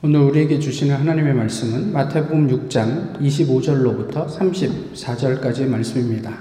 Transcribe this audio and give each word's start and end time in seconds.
오늘 0.00 0.20
우리에게 0.20 0.60
주시는 0.60 0.94
하나님의 0.94 1.34
말씀은 1.34 1.92
마태복음 1.92 2.46
6장 2.46 3.20
25절로부터 3.20 4.28
34절까지의 4.28 5.66
말씀입니다. 5.66 6.38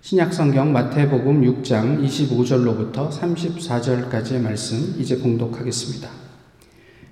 신약성경 0.00 0.72
마태복음 0.72 1.42
6장 1.42 2.02
25절로부터 2.02 3.10
34절까지의 3.10 4.40
말씀 4.40 4.98
이제 4.98 5.18
봉독하겠습니다. 5.18 6.08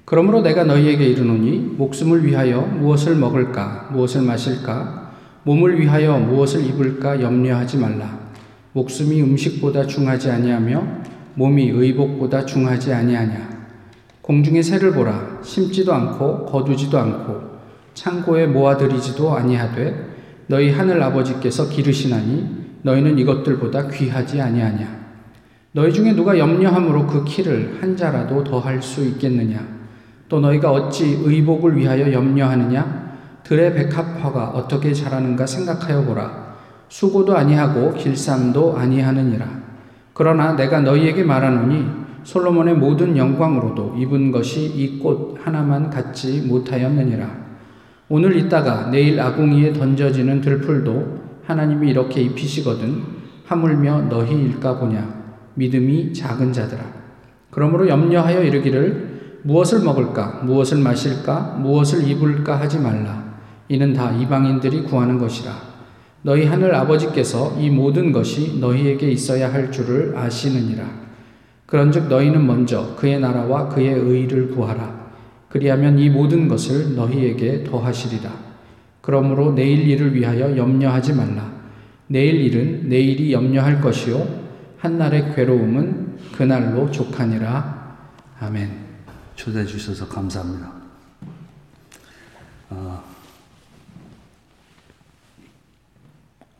그러므로 0.07 0.41
내가 0.41 0.65
너희에게 0.65 1.05
이르노니 1.09 1.75
목숨을 1.77 2.25
위하여 2.25 2.63
무엇을 2.63 3.15
먹을까 3.15 3.91
무엇을 3.93 4.23
마실까 4.23 5.13
몸을 5.43 5.79
위하여 5.79 6.19
무엇을 6.21 6.65
입을까 6.65 7.21
염려하지 7.21 7.77
말라. 7.77 8.19
목숨이 8.73 9.21
음식보다 9.21 9.87
중하지 9.87 10.31
아니하며 10.31 10.87
몸이 11.35 11.69
의복보다 11.69 12.47
중하지 12.47 12.95
아니하냐. 12.95 13.54
공중의 14.25 14.63
새를 14.63 14.93
보라. 14.93 15.41
심지도 15.43 15.93
않고 15.93 16.47
거두지도 16.47 16.99
않고 16.99 17.43
창고에 17.93 18.47
모아들이지도 18.47 19.35
아니하되 19.35 20.15
너희 20.47 20.71
하늘 20.71 21.03
아버지께서 21.03 21.69
기르시나니 21.69 22.65
너희는 22.83 23.19
이것들보다 23.19 23.89
귀하지 23.89 24.41
아니하냐? 24.41 25.05
너희 25.73 25.93
중에 25.93 26.15
누가 26.15 26.39
염려함으로 26.39 27.07
그 27.07 27.25
키를 27.25 27.79
한 27.83 27.95
자라도 27.95 28.43
더할 28.43 28.81
수 28.81 29.05
있겠느냐? 29.05 29.61
또 30.31 30.41
너희가 30.41 30.73
어찌 30.73 31.21
의복을 31.23 31.77
위하여 31.77 32.11
염려하느냐? 32.11 33.43
들의 33.43 33.75
백합화가 33.75 34.51
어떻게 34.51 34.95
자라는가 34.95 35.45
생각하여 35.45 36.03
보라. 36.03 36.55
수고도 36.89 37.37
아니하고 37.37 37.93
길쌈도 37.93 38.79
아니하느니라. 38.79 39.47
그러나 40.15 40.57
내가 40.57 40.81
너희에게 40.81 41.25
말하노니 41.25 42.04
솔로몬의 42.25 42.75
모든 42.75 43.17
영광으로도 43.17 43.97
입은 43.99 44.33
것이 44.33 44.67
이 44.67 44.99
꽃 44.99 45.37
하나만 45.43 45.91
갖지 45.91 46.43
못하였느니라. 46.43 47.45
오늘 48.09 48.37
있다가 48.37 48.91
내일 48.91 49.21
아궁이에 49.21 49.73
던져지는 49.73 50.41
들풀도 50.41 51.19
하나님이 51.45 51.91
이렇게 51.91 52.23
입히시거든 52.23 53.03
하물며 53.45 54.03
너희일까 54.03 54.79
보냐 54.79 55.25
믿음이 55.55 56.13
작은 56.13 56.53
자들아. 56.53 56.83
그러므로 57.51 57.89
염려하여 57.89 58.43
이르기를 58.43 59.41
무엇을 59.43 59.85
먹을까 59.85 60.41
무엇을 60.45 60.79
마실까 60.79 61.59
무엇을 61.61 62.09
입을까 62.09 62.59
하지 62.59 62.79
말라. 62.79 63.23
이는 63.69 63.93
다 63.93 64.11
이방인들이 64.13 64.83
구하는 64.85 65.19
것이라. 65.19 65.53
너희 66.23 66.47
하늘 66.47 66.75
아버지께서 66.75 67.55
이 67.61 67.69
모든 67.69 68.11
것이 68.11 68.59
너희에게 68.59 69.11
있어야 69.11 69.53
할 69.53 69.71
줄을 69.71 70.17
아시느니라. 70.17 71.04
그런즉 71.67 72.09
너희는 72.09 72.47
먼저 72.47 72.95
그의 72.97 73.21
나라와 73.21 73.69
그의 73.69 73.95
의를 73.95 74.51
구하라. 74.51 75.05
그리하면 75.49 75.99
이 75.99 76.11
모든 76.11 76.49
것을 76.49 76.95
너희에게 76.95 77.65
더하시리라. 77.65 78.31
그러므로 79.01 79.53
내일 79.53 79.89
일을 79.89 80.15
위하여 80.15 80.57
염려하지 80.57 81.15
말라. 81.15 81.53
내일 82.07 82.37
일은 82.37 82.89
내일이 82.89 83.33
염려할 83.33 83.81
것이요 83.81 84.45
한날의 84.79 85.35
괴로움은 85.35 86.19
그날로 86.33 86.91
족하니라. 86.91 87.97
아멘. 88.41 88.85
초대해 89.37 89.65
주셔서 89.65 90.09
감사합니다. 90.09 90.73
아, 92.71 93.03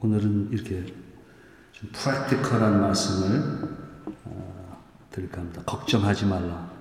오늘은 0.01 0.49
이렇게 0.53 0.85
좀 1.73 1.91
프랙티컬한 1.93 2.81
말씀을 2.81 3.84
드릴까 5.15 5.41
합니다. 5.41 5.63
걱정하지 5.65 6.27
말라. 6.27 6.73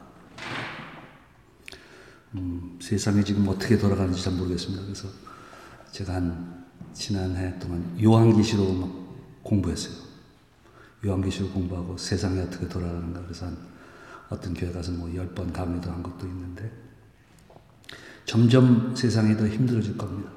음, 2.36 2.80
세상이 2.81 3.23
지금 3.23 3.48
어떻게 3.48 3.78
돌아가는지 3.78 4.23
잘 4.23 4.34
모르겠습니다. 4.34 4.84
그래서 4.84 5.08
제가 5.92 6.16
한 6.16 6.66
지난해 6.94 7.58
동안 7.59 7.96
요한계시록 8.02 8.75
막 8.75 8.90
공부했어요. 9.44 9.94
요한계시록 11.06 11.53
공부하고 11.53 11.97
세상이 11.97 12.40
어떻게 12.40 12.68
돌아가는가 12.68 13.22
그래서 13.22 13.46
한 13.46 13.58
어떤 14.30 14.53
교회 14.56 14.72
가서 14.72 14.91
뭐 14.94 15.13
열 15.13 15.28
번 15.35 15.53
강의도 15.53 15.91
한 15.91 16.02
것도 16.02 16.25
있는데 16.25 16.72
점점 18.25 18.96
세상이 18.96 19.38
더 19.38 19.46
힘들어질 19.47 19.96
겁니다. 19.96 20.31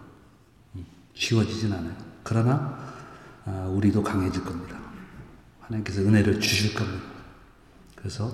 음, 0.75 0.85
쉬워지진 1.15 1.73
않아요. 1.73 1.97
그러나 2.23 2.95
아, 3.47 3.71
우리도 3.73 4.03
강해질 4.03 4.45
겁니다. 4.45 4.77
하나님께서 5.61 6.01
은혜를 6.03 6.41
주실 6.41 6.75
겁니다. 6.75 7.16
그래서 8.07 8.33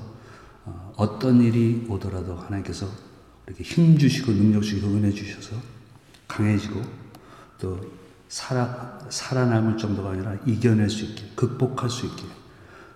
어, 0.66 0.92
어떤 0.98 1.40
일이 1.40 1.86
오더라도 1.88 2.36
하나님께서 2.36 2.86
이렇게 3.46 3.64
힘 3.64 3.96
주시고 3.96 4.32
능력 4.32 4.60
주시고 4.60 4.86
은혜 4.88 5.10
주셔서 5.10 5.56
강해지고 6.28 6.82
또 7.58 7.80
살아, 8.28 8.98
살아남을 9.08 9.78
정도가 9.78 10.10
아니라 10.10 10.34
이겨낼 10.46 10.90
수 10.90 11.04
있게, 11.06 11.24
극복할 11.34 11.88
수 11.88 12.04
있게, 12.04 12.22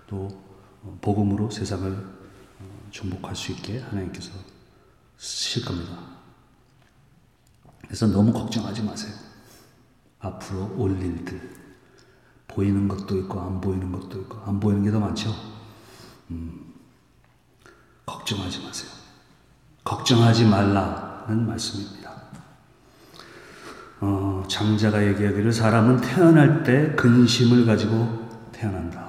또 0.05 0.27
어, 0.83 0.95
복음으로 1.01 1.49
세상을 1.49 1.91
어, 1.91 2.87
정복할 2.91 3.35
수 3.35 3.53
있게 3.53 3.79
하나님께서 3.79 4.29
쓰실 5.17 5.65
겁니다. 5.65 5.97
그래서 7.81 8.05
너무 8.05 8.31
걱정하지 8.31 8.83
마세요. 8.83 9.13
앞으로 10.19 10.75
올 10.77 10.91
일들. 11.01 11.57
보이는 12.47 12.87
것도 12.87 13.17
있고, 13.17 13.41
안 13.41 13.61
보이는 13.61 13.91
것도 13.91 14.21
있고, 14.21 14.37
안 14.45 14.59
보이는 14.59 14.83
게 14.83 14.91
더 14.91 14.99
많죠? 14.99 15.57
음, 16.31 16.66
걱정하지 18.07 18.63
마세요. 18.63 18.89
걱정하지 19.83 20.45
말라는 20.45 21.45
말씀입니다. 21.45 22.07
어, 23.99 24.43
장자가 24.49 25.05
얘기하기를 25.07 25.51
사람은 25.51 26.01
태어날 26.01 26.63
때 26.63 26.95
근심을 26.95 27.65
가지고 27.65 28.27
태어난다. 28.51 29.07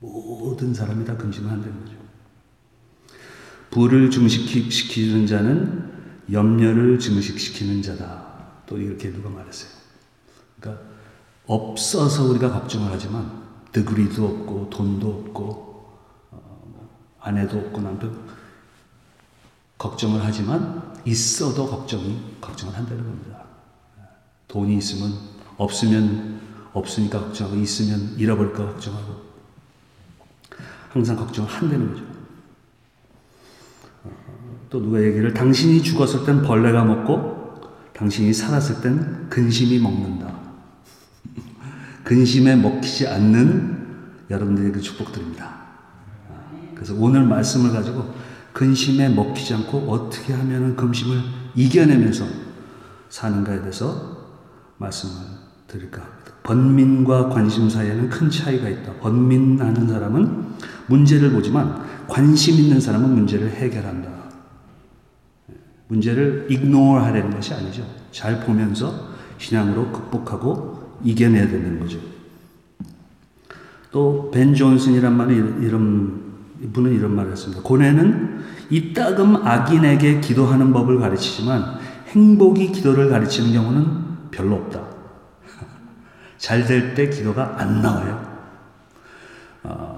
모든 0.00 0.74
사람이 0.74 1.04
다 1.04 1.16
근심을 1.16 1.50
한다는 1.50 1.80
거죠. 1.80 1.96
부를 3.70 4.10
증식시키는 4.10 5.26
자는 5.26 5.92
염려를 6.30 6.98
증식시키는 6.98 7.82
자다. 7.82 8.24
또 8.66 8.78
이렇게 8.78 9.10
누가 9.12 9.30
말했어요. 9.30 9.70
그러니까 10.60 10.84
없어서 11.46 12.24
우리가 12.24 12.50
걱정을 12.50 12.90
하지만 12.90 13.44
드그리도 13.72 14.24
없고 14.26 14.70
돈도 14.70 15.08
없고 15.08 15.63
아내도 17.24 17.58
없고 17.58 17.80
남편 17.80 18.14
걱정을 19.78 20.20
하지만 20.22 20.82
있어도 21.06 21.66
걱정이 21.66 22.36
걱정을 22.40 22.76
한다는 22.76 23.02
겁니다. 23.02 23.42
돈이 24.46 24.76
있으면 24.76 25.12
없으면 25.56 26.40
없으니까 26.74 27.20
걱정하고 27.20 27.56
있으면 27.60 28.14
잃어버릴까 28.18 28.66
걱정하고 28.66 29.22
항상 30.90 31.16
걱정을 31.16 31.48
한다는 31.50 31.92
거죠. 31.92 32.04
또 34.68 34.80
누가 34.80 35.02
얘기를 35.02 35.32
당신이 35.32 35.82
죽었을 35.82 36.24
땐 36.24 36.42
벌레가 36.42 36.84
먹고 36.84 37.54
당신이 37.94 38.34
살았을 38.34 38.82
땐 38.82 39.28
근심이 39.30 39.78
먹는다. 39.78 40.34
근심에 42.02 42.56
먹히지 42.56 43.06
않는 43.08 44.24
여러분들에게 44.28 44.78
축복드립니다. 44.80 45.53
그래서 46.74 46.94
오늘 46.98 47.24
말씀을 47.24 47.72
가지고 47.72 48.12
근심에 48.52 49.08
먹히지 49.08 49.54
않고 49.54 49.90
어떻게 49.90 50.32
하면 50.32 50.76
근심을 50.76 51.20
이겨내면서 51.54 52.24
사는가에 53.08 53.60
대해서 53.60 54.16
말씀을 54.78 55.14
드릴까 55.66 56.02
합니다. 56.02 56.32
번민과 56.42 57.30
관심 57.30 57.68
사이에는 57.68 58.08
큰 58.08 58.30
차이가 58.30 58.68
있다. 58.68 58.92
번민하는 58.94 59.88
사람은 59.88 60.44
문제를 60.86 61.30
보지만 61.32 61.82
관심 62.06 62.56
있는 62.56 62.80
사람은 62.80 63.14
문제를 63.14 63.50
해결한다. 63.50 64.10
문제를 65.88 66.46
이그노어 66.50 66.98
하려는 67.00 67.30
것이 67.30 67.54
아니죠. 67.54 67.86
잘 68.12 68.40
보면서 68.40 69.08
신앙으로 69.38 69.90
극복하고 69.90 70.98
이겨내야 71.02 71.48
되는 71.48 71.78
거죠. 71.80 71.98
또 73.90 74.30
벤 74.32 74.54
존슨이란 74.54 75.16
말이 75.16 75.36
이런 75.36 76.20
이 76.20 76.33
분은 76.72 76.92
이런 76.94 77.14
말을 77.14 77.32
했습니다. 77.32 77.62
고뇌는 77.62 78.42
이따금 78.70 79.36
악인에게 79.36 80.20
기도하는 80.20 80.72
법을 80.72 80.98
가르치지만 81.00 81.78
행복이 82.08 82.72
기도를 82.72 83.10
가르치는 83.10 83.52
경우는 83.52 84.04
별로 84.30 84.56
없다. 84.56 84.82
잘 86.38 86.66
될 86.66 86.94
때 86.94 87.08
기도가 87.10 87.54
안 87.58 87.82
나와요. 87.82 88.34
어, 89.62 89.96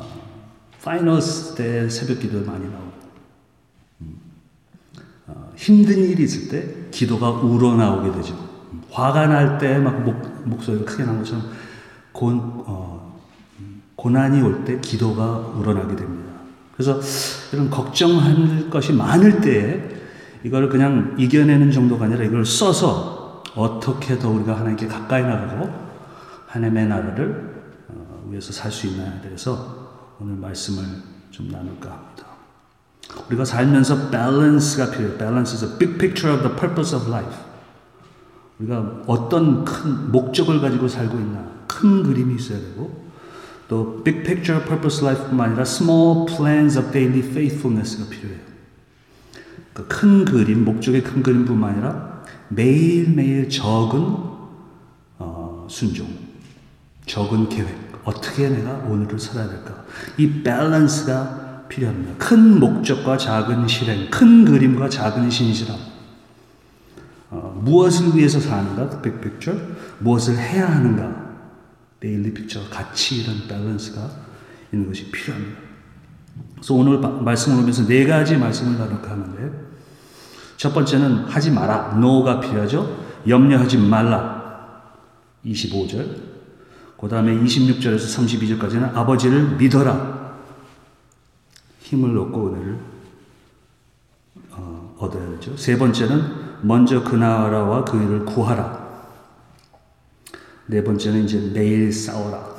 파이너스 0.83 1.55
때 1.55 1.89
새벽 1.89 2.21
기도 2.21 2.39
많이 2.45 2.65
나오고 2.65 2.93
음, 4.03 4.17
어, 5.27 5.53
힘든 5.57 5.99
일이 5.99 6.23
있을 6.25 6.49
때 6.49 6.89
기도가 6.91 7.31
우러나오게 7.31 8.13
되죠. 8.13 8.35
음, 8.73 8.83
화가 8.91 9.27
날 9.27 9.59
때 9.59 9.79
막 9.79 10.03
목소리가 10.45 10.85
크게 10.85 11.05
난 11.05 11.19
것처럼 11.19 11.45
고, 12.13 12.31
어, 12.67 13.21
음, 13.61 13.83
고난이 13.97 14.41
올 14.43 14.65
때 14.65 14.79
기도가 14.81 15.39
우러나게 15.57 15.97
됩니다. 15.97 16.26
그래서 16.77 17.01
이런 17.53 17.71
걱정할 17.71 18.69
것이 18.69 18.93
많을 18.93 19.41
때에 19.41 19.97
이걸 20.45 20.69
그냥 20.69 21.15
이겨내는 21.19 21.73
정도가 21.73 22.05
아니라 22.05 22.25
이걸 22.25 22.45
써서 22.45 23.43
어떻게 23.55 24.19
더 24.19 24.29
우리가 24.31 24.59
하나님께 24.59 24.87
가까이 24.87 25.23
나가고 25.23 25.71
하나님의 26.47 26.87
나라를 26.87 27.65
어, 27.89 28.27
위해서 28.29 28.53
살 28.53 28.71
수 28.71 28.87
있나에 28.87 29.21
대해서 29.23 30.15
오늘 30.21 30.37
말씀을 30.37 30.85
좀 31.31 31.49
나눌까 31.49 31.91
합니다. 31.91 32.27
우리가 33.29 33.45
살면서 33.45 34.11
밸런스가 34.11 34.91
필요해요. 34.91 35.17
Balance 35.17 35.55
is 35.55 35.65
a 35.65 35.79
big 35.79 35.99
picture 35.99 36.35
of 36.35 36.47
the 36.47 36.59
purpose 36.59 36.95
of 36.97 37.09
life. 37.09 37.37
우리가 38.59 39.03
어떤 39.07 39.65
큰 39.65 40.13
목적을 40.13 40.61
가지고 40.61 40.89
살고 40.89 41.19
있나 41.19 41.47
큰 41.67 42.03
그림이 42.03 42.35
있어야 42.37 42.59
되고 42.59 43.06
또 43.69 44.03
big 44.05 44.23
picture 44.23 44.65
purpose 44.65 45.05
life뿐만 45.05 45.49
아니라 45.51 45.63
small 45.63 46.27
plans 46.27 46.79
of 46.79 46.93
daily 46.93 47.21
faithfulness가 47.21 48.09
필요해요. 48.11 48.41
그큰 49.75 50.25
그림, 50.25 50.65
목적의 50.65 51.03
큰 51.03 51.23
그림뿐만 51.23 51.75
아니라 51.75 52.23
매일매일 52.49 53.49
적은 53.49 54.17
어, 55.19 55.67
순종, 55.69 56.09
적은 57.07 57.49
계획, 57.49 57.75
어떻게 58.05 58.49
내가 58.49 58.73
오늘을 58.89 59.19
살아야 59.19 59.49
될까? 59.49 59.85
이 60.17 60.43
밸런스가 60.43 61.65
필요합니다. 61.69 62.15
큰 62.19 62.61
목적과 62.61 63.19
작은 63.19 63.67
실행, 63.67 64.09
큰 64.11 64.45
그림과 64.45 64.89
작은 64.89 65.29
신실함. 65.29 65.77
어, 67.31 67.61
무엇을 67.63 68.17
위해서 68.17 68.39
사는가? 68.39 69.03
big 69.03 69.21
picture. 69.21 69.53
무엇을 69.99 70.39
해야 70.39 70.71
하는가? 70.71 71.26
daily 72.01 72.33
picture. 72.33 72.69
같이 72.69 73.23
이런 73.23 73.47
밸런스가 73.49 74.11
있는 74.73 74.89
것이 74.89 75.11
필요합니다. 75.11 75.61
그래서 76.55 76.75
오늘 76.75 76.99
말씀을 76.99 77.59
보면서 77.59 77.87
네 77.87 78.07
가지 78.07 78.37
말씀을 78.37 78.79
나눌까 78.79 79.11
하는데 79.11 79.67
첫 80.57 80.73
번째는 80.73 81.25
하지 81.25 81.51
마라. 81.51 81.95
no가 81.97 82.41
필요하죠. 82.41 83.05
염려하지 83.29 83.79
말라. 83.79 84.37
25절. 85.45 86.27
그 86.99 87.09
다음에 87.09 87.35
26절에서 87.35 88.59
32절까지는 88.59 88.95
아버지를 88.95 89.57
믿어라. 89.57 90.37
힘을 91.81 92.17
얻고 92.19 92.49
은혜를 92.49 92.79
어, 94.53 94.95
얻어야 94.99 95.31
되죠. 95.33 95.57
세 95.57 95.77
번째는 95.79 96.47
먼저 96.63 97.05
그 97.05 97.17
나라와 97.17 97.85
그 97.85 98.03
일을 98.03 98.25
구하라. 98.25 98.86
네 100.67 100.83
번째는 100.83 101.25
이제 101.25 101.39
매일 101.53 101.93
싸워라. 101.93 102.55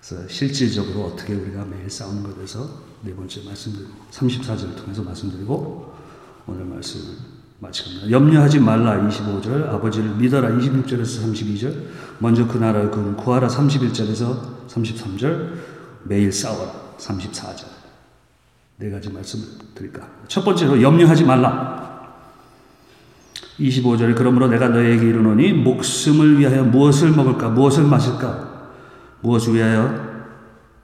그래서 0.00 0.28
실질적으로 0.28 1.06
어떻게 1.06 1.34
우리가 1.34 1.64
매일 1.64 1.88
싸우는 1.88 2.22
것에 2.22 2.34
대해서 2.34 2.68
네 3.02 3.14
번째 3.14 3.42
말씀드리고 3.44 3.90
34절을 4.10 4.76
통해서 4.76 5.02
말씀드리고 5.02 5.94
오늘 6.46 6.64
말씀을 6.64 7.14
마치겠습니다. 7.60 8.10
염려하지 8.10 8.60
말라 8.60 8.96
25절. 9.08 9.68
아버지를 9.68 10.16
믿어라 10.16 10.50
26절에서 10.50 11.24
32절. 11.24 11.74
먼저 12.18 12.46
그 12.46 12.58
나라를 12.58 12.90
그 12.90 13.14
구하라 13.16 13.48
31절에서 13.48 14.68
33절. 14.68 15.54
매일 16.04 16.32
싸워라 16.32 16.72
34절. 16.98 17.64
네 18.76 18.90
가지 18.90 19.10
말씀을 19.10 19.46
드릴까? 19.74 20.08
첫 20.28 20.42
번째로 20.44 20.80
염려하지 20.80 21.24
말라 21.24 21.89
25절에 23.60 24.14
그러므로 24.16 24.48
내가 24.48 24.68
너에게 24.68 25.06
이르노니 25.06 25.52
목숨을 25.52 26.38
위하여 26.38 26.64
무엇을 26.64 27.10
먹을까 27.10 27.50
무엇을 27.50 27.84
마실까 27.84 28.70
무엇을 29.20 29.54
위하여 29.54 30.10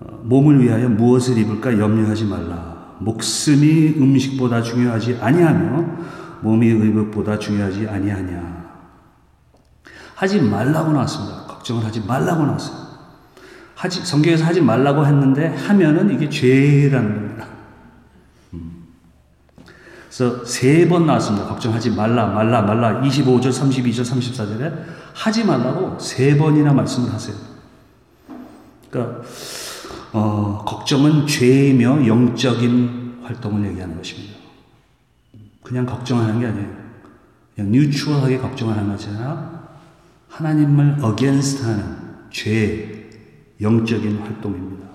어, 0.00 0.20
몸을 0.24 0.62
위하여 0.62 0.88
무엇을 0.88 1.38
입을까 1.38 1.78
염려하지 1.78 2.26
말라 2.26 2.76
목숨이 2.98 3.94
음식보다 3.98 4.62
중요하지 4.62 5.18
아니하며 5.20 5.84
몸이 6.40 6.68
의복보다 6.68 7.38
중요하지 7.38 7.88
아니하냐. 7.88 8.66
하지 10.14 10.40
말라고 10.40 10.92
나왔습니다. 10.92 11.44
걱정을 11.46 11.84
하지 11.84 12.00
말라고 12.06 12.44
나왔어요. 12.46 12.86
하지, 13.74 14.04
성경에서 14.04 14.44
하지 14.44 14.60
말라고 14.62 15.04
했는데 15.04 15.48
하면은 15.48 16.10
이게 16.10 16.28
죄라는 16.28 17.14
겁니다. 17.14 17.46
음. 20.20 20.40
그래서 20.40 20.44
세 20.44 20.88
번 20.88 21.06
나왔습니다. 21.06 21.46
걱정하지 21.46 21.90
말라, 21.90 22.26
말라, 22.26 22.62
말라. 22.62 23.00
25절, 23.02 23.48
32절, 23.48 24.00
34절에 24.00 24.84
하지 25.12 25.44
말라고 25.44 25.98
세 25.98 26.36
번이나 26.36 26.72
말씀을 26.72 27.12
하세요. 27.12 27.36
그러니까 28.90 29.22
어, 30.12 30.62
걱정은 30.66 31.26
죄이며 31.26 32.06
영적인 32.06 33.20
활동을 33.24 33.68
얘기하는 33.70 33.96
것입니다. 33.96 34.34
그냥 35.62 35.84
걱정하는 35.84 36.40
게 36.40 36.46
아니에요. 36.46 36.68
그냥 37.54 37.72
neutral하게 37.72 38.38
걱정하는 38.38 38.88
것이 38.88 39.08
아니라 39.08 39.68
하나님을 40.28 40.98
against 41.02 41.64
하는 41.64 41.96
죄, 42.30 43.10
영적인 43.60 44.18
활동입니다. 44.18 44.85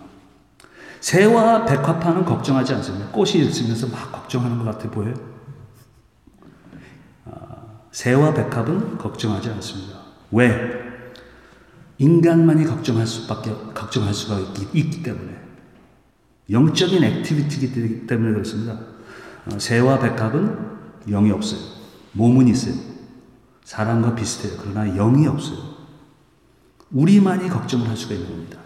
새와 1.01 1.65
백합화는 1.65 2.23
걱정하지 2.25 2.75
않습니다. 2.75 3.07
꽃이 3.07 3.39
있으면서 3.39 3.87
막 3.87 4.11
걱정하는 4.11 4.59
것 4.59 4.65
같아 4.65 4.89
보여요? 4.89 5.15
아, 7.25 7.57
새와 7.91 8.33
백합은 8.33 8.99
걱정하지 8.99 9.49
않습니다. 9.49 9.97
왜? 10.31 10.79
인간만이 11.97 12.65
걱정할 12.65 13.05
수밖에 13.05 13.51
걱정할 13.73 14.13
수가 14.13 14.39
있기, 14.39 14.79
있기 14.79 15.03
때문에 15.03 15.41
영적인 16.51 17.03
액티비티이기 17.03 18.05
때문에 18.05 18.33
그렇습니다. 18.33 18.73
어, 18.73 19.57
새와 19.57 19.99
백합은 19.99 20.71
영이 21.07 21.31
없어요. 21.31 21.59
몸은 22.11 22.47
있어요. 22.47 22.75
사람과 23.63 24.13
비슷해요. 24.13 24.59
그러나 24.61 24.85
영이 24.85 25.25
없어요. 25.25 25.57
우리만이 26.91 27.49
걱정을 27.49 27.87
할 27.89 27.97
수가 27.97 28.13
있는 28.13 28.29
겁니다. 28.29 28.60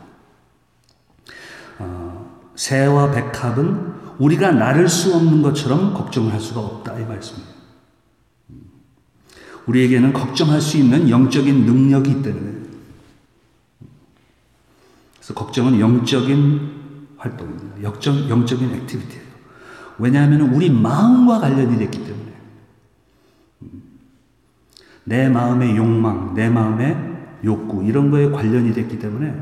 어, 2.56 2.58
새와 2.58 3.12
백합은 3.12 3.96
우리가 4.18 4.52
나를 4.52 4.88
수 4.88 5.14
없는 5.14 5.42
것처럼 5.42 5.94
걱정을 5.94 6.32
할 6.32 6.40
수가 6.40 6.62
없다 6.62 6.98
이 7.00 7.06
말씀이에요. 7.06 7.56
우리에게는 9.68 10.14
걱정할 10.14 10.62
수 10.62 10.78
있는 10.78 11.10
영적인 11.10 11.66
능력이 11.66 12.12
있기 12.12 12.22
때문에 12.22 12.66
그래서 15.16 15.34
걱정은 15.34 15.80
영적인 15.80 16.86
활동입니다. 17.18 17.84
영적, 17.84 18.30
영적인 18.30 18.76
activity예요. 18.76 19.26
왜냐하면 19.98 20.42
우리 20.54 20.70
마음과 20.70 21.40
관련이 21.40 21.78
됐기 21.80 21.98
때문에. 21.98 22.26
내 25.06 25.30
마음의 25.30 25.78
욕망, 25.78 26.34
내 26.36 26.50
마음의 26.50 27.16
욕구, 27.44 27.84
이런 27.84 28.12
거에 28.12 28.30
관련이 28.30 28.74
됐기 28.74 29.00
때문에 29.00 29.36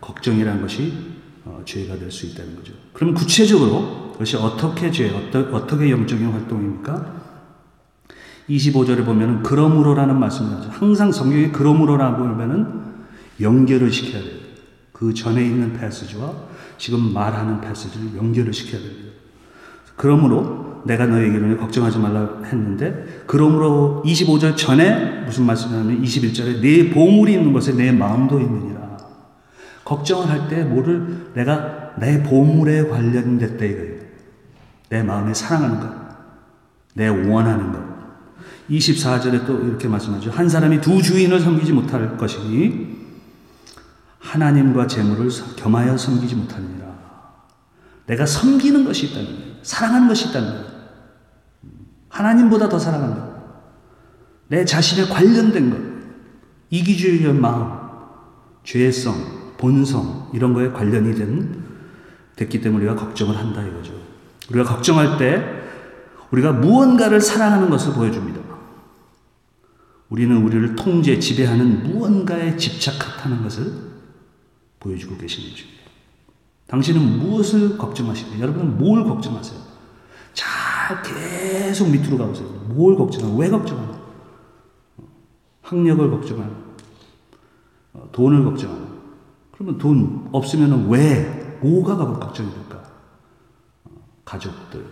걱정이라는 0.00 0.62
것이 0.62 1.15
어, 1.46 1.62
죄가 1.64 1.96
될 1.96 2.10
수 2.10 2.26
있다는 2.26 2.56
거죠. 2.56 2.72
그럼 2.92 3.14
구체적으로 3.14 4.10
그것이 4.12 4.36
어떻게 4.36 4.90
죄, 4.90 5.10
어떠, 5.10 5.40
어떻게 5.56 5.90
영적인 5.90 6.26
활동입니까? 6.26 7.14
25절에 8.50 9.04
보면은 9.04 9.42
그러므로라는 9.42 10.18
말씀이 10.18 10.50
나죠. 10.50 10.70
항상 10.70 11.10
성경에 11.12 11.50
그러므로라고 11.50 12.24
하면은 12.24 12.82
연결을 13.40 13.90
시켜야 13.92 14.22
돼요. 14.22 14.34
그 14.92 15.12
전에 15.12 15.44
있는 15.44 15.72
패스지와 15.74 16.32
지금 16.78 17.12
말하는 17.12 17.60
패스지를 17.60 18.16
연결을 18.16 18.52
시켜야 18.52 18.80
됩니다. 18.80 19.10
그러므로 19.96 20.82
내가 20.86 21.06
너에게는 21.06 21.56
걱정하지 21.58 21.98
말라 21.98 22.40
했는데 22.44 23.22
그러므로 23.26 24.02
25절 24.06 24.56
전에 24.56 25.24
무슨 25.24 25.44
말씀이냐면 25.44 26.02
21절에 26.02 26.60
내 26.60 26.90
보물이 26.90 27.32
있는 27.32 27.52
것에 27.52 27.72
내 27.74 27.90
마음도 27.92 28.40
있느니라. 28.40 28.75
걱정을 29.86 30.28
할 30.28 30.48
때 30.48 30.64
뭐를 30.64 31.30
내가 31.34 31.92
내 31.96 32.22
보물에 32.22 32.88
관련됐다 32.88 33.64
이거예요. 33.64 34.00
내 34.90 35.02
마음에 35.02 35.32
사랑하는 35.32 35.80
것. 35.80 35.90
내 36.94 37.08
원하는 37.08 37.72
것. 37.72 37.80
24절에 38.68 39.46
또 39.46 39.60
이렇게 39.64 39.86
말씀하죠. 39.86 40.30
한 40.32 40.48
사람이 40.48 40.80
두 40.80 41.00
주인을 41.00 41.40
섬기지 41.40 41.72
못할 41.72 42.16
것이니 42.16 42.96
하나님과 44.18 44.88
재물을 44.88 45.28
겸하여 45.56 45.96
섬기지 45.96 46.34
못하느니라. 46.34 46.86
내가 48.06 48.26
섬기는 48.26 48.84
것이 48.84 49.06
있다는 49.06 49.24
거예요. 49.26 49.54
사랑하는 49.62 50.08
것이 50.08 50.30
있다는 50.30 50.48
거예요. 50.48 50.66
하나님보다 52.08 52.68
더 52.68 52.78
사랑하는 52.78 53.14
것. 53.14 53.36
내 54.48 54.64
자신에 54.64 55.08
관련된 55.08 55.70
것. 55.70 55.78
이기주의의 56.70 57.32
마음, 57.34 57.70
죄성, 58.64 59.14
본성, 59.58 60.30
이런 60.34 60.54
거에 60.54 60.70
관련이 60.70 61.14
된, 61.14 61.64
됐기 62.36 62.60
때문에 62.60 62.84
우리가 62.84 63.00
걱정을 63.00 63.36
한다 63.36 63.62
이거죠. 63.62 63.92
우리가 64.50 64.64
걱정할 64.64 65.18
때 65.18 65.42
우리가 66.30 66.52
무언가를 66.52 67.20
사랑하는 67.20 67.70
것을 67.70 67.92
보여줍니다. 67.94 68.40
우리는 70.08 70.36
우리를 70.36 70.76
통제, 70.76 71.18
지배하는 71.18 71.82
무언가에 71.84 72.56
집착하는 72.56 73.42
것을 73.42 73.72
보여주고 74.78 75.16
계시는 75.16 75.50
것입니다. 75.50 75.76
당신은 76.68 77.18
무엇을 77.18 77.78
걱정하시고 77.78 78.38
여러분은 78.38 78.78
뭘 78.78 79.04
걱정하세요? 79.04 79.58
잘 80.34 81.02
계속 81.02 81.88
밑으로 81.90 82.18
가보세요. 82.18 82.48
뭘 82.68 82.96
걱정하고 82.96 83.36
왜 83.38 83.48
걱정하나? 83.48 83.96
학력을 85.62 86.10
걱정하나? 86.10 86.52
어, 87.94 88.08
돈을 88.12 88.44
걱정하나? 88.44 88.85
그러면 89.56 89.78
돈 89.78 90.28
없으면 90.32 90.88
왜 90.88 91.58
뭐가 91.60 91.96
걱정이 91.96 92.52
될까? 92.52 92.82
어, 93.84 93.90
가족들, 94.24 94.84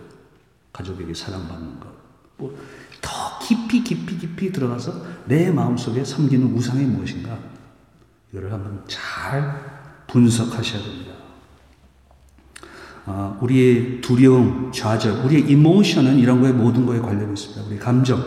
가족에게 0.73 1.13
사랑받는 1.13 1.79
것. 1.79 1.87
뭐 2.37 2.53
더 3.05 3.37
깊이 3.39 3.83
깊이 3.83 4.17
깊이 4.17 4.51
들어가서 4.51 4.91
내 5.25 5.51
마음속에 5.51 6.03
섬기는 6.03 6.55
우상이 6.55 6.85
무엇인가? 6.85 7.37
이거를 8.31 8.51
한번 8.51 8.83
잘 8.87 10.03
분석하셔야 10.07 10.81
됩니다. 10.81 11.11
어, 13.05 13.37
우리의 13.39 14.01
두려움, 14.01 14.71
좌절, 14.71 15.23
우리의 15.23 15.51
이모션은 15.51 16.17
이런 16.17 16.41
거에 16.41 16.51
모든 16.51 16.87
거에 16.87 16.99
관련이 16.99 17.33
있습니다. 17.33 17.63
우리 17.69 17.77
감정. 17.77 18.19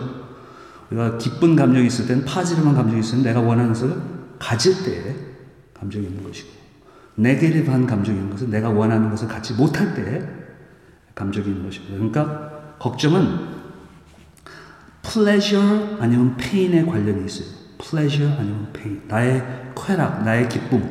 우리가 0.90 1.18
기쁜 1.18 1.57
감정이 1.57 1.88
있을 1.88 2.07
때는 2.07 2.25
파지름한 2.25 2.76
감정이 2.76 3.00
있으면 3.00 3.25
내가 3.25 3.40
원하는 3.40 3.73
것을 3.73 4.00
가질 4.38 4.85
때 4.85 5.16
감정이 5.80 6.06
있는 6.06 6.23
것이고 6.23 6.49
네게티브한 7.16 7.87
감정이 7.87 8.18
있는 8.18 8.30
것은 8.30 8.50
내가 8.50 8.70
원하는 8.70 9.11
것을 9.11 9.28
갖지 9.28 9.54
못할 9.54 9.94
때 9.94 10.26
감정이 11.14 11.47
있는 11.49 11.64
것입니다. 11.64 11.94
그러니까 11.94 12.76
걱정은 12.78 13.58
pleasure 15.02 15.97
아니면 16.00 16.37
pain에 16.37 16.85
관련이 16.85 17.26
있어요. 17.26 17.49
pleasure 17.78 18.37
아니면 18.38 18.68
pain. 18.73 19.02
나의 19.08 19.73
쾌락, 19.75 20.25
나의 20.25 20.49
기쁨, 20.49 20.82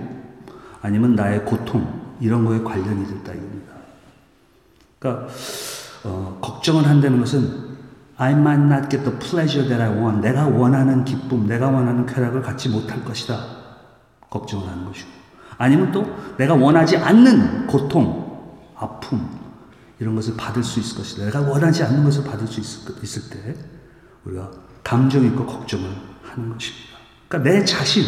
아니면 0.82 1.15
나의 1.15 1.46
고통, 1.46 2.15
이런 2.20 2.44
거에 2.46 2.62
관련이 2.62 3.06
됐다 3.08 3.34
이겁니다. 3.34 3.74
그러니까, 5.00 5.27
어, 6.03 6.39
걱정을 6.41 6.88
한다는 6.88 7.20
것은 7.20 7.67
I 8.17 8.34
might 8.34 8.63
not 8.63 8.89
get 8.89 9.03
the 9.03 9.17
pleasure 9.20 9.67
that 9.67 9.82
I 9.82 9.89
want. 9.89 10.22
내가 10.22 10.48
원하는 10.48 11.06
기쁨, 11.06 11.46
내가 11.46 11.70
원하는 11.70 12.06
쾌락을 12.06 12.41
갖지 12.41 12.70
못할 12.70 13.03
것이다. 13.06 13.57
걱정을 14.30 14.68
하는 14.68 14.86
것이고. 14.86 15.10
아니면 15.58 15.92
또 15.92 16.06
내가 16.38 16.54
원하지 16.54 16.98
않는 16.98 17.68
고통, 17.68 18.58
아픔, 18.76 19.28
이런 20.00 20.16
것을 20.16 20.36
받을 20.38 20.64
수 20.64 20.80
있을 20.80 20.98
것이다. 20.98 21.26
내가 21.26 21.42
원하지 21.42 21.84
않는 21.84 22.04
것을 22.04 22.24
받을 22.24 22.46
수 22.46 22.60
있을, 22.60 23.30
때 23.30 23.56
우리가 24.26 24.52
감정 24.84 25.26
있고 25.26 25.46
걱정을 25.46 25.90
하는 26.24 26.54
것입니다. 26.54 26.98
그러니까 27.28 27.50
내 27.50 27.66
자신, 27.66 28.04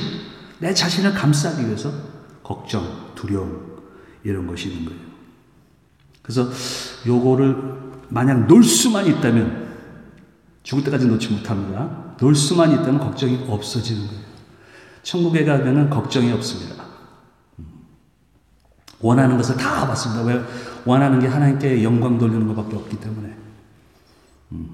내 0.59 0.73
자신을 0.73 1.13
감싸기 1.13 1.65
위해서 1.65 1.91
걱정, 2.43 2.83
두려움, 3.15 3.69
이런 4.23 4.45
것이 4.45 4.69
있는 4.69 4.85
거예요. 4.85 5.01
그래서 6.21 6.49
요거를 7.07 7.55
만약 8.09 8.45
놀 8.47 8.63
수만 8.63 9.07
있다면 9.07 9.69
죽을 10.63 10.83
때까지 10.83 11.07
놓지 11.07 11.29
못합니다. 11.29 12.15
놀 12.19 12.35
수만 12.35 12.71
있다면 12.71 12.99
걱정이 12.99 13.45
없어지는 13.47 14.05
거예요. 14.07 14.28
천국에 15.03 15.45
가면은 15.45 15.89
걱정이 15.89 16.31
없습니다. 16.31 16.83
원하는 19.01 19.37
것을 19.37 19.55
다 19.55 19.87
받습니다. 19.87 20.23
왜? 20.23 20.43
원하는 20.85 21.19
게 21.19 21.27
하나님께 21.27 21.83
영광 21.83 22.17
돌리는 22.17 22.47
것밖에 22.47 22.75
없기 22.75 22.99
때문에. 22.99 23.35
음. 24.51 24.69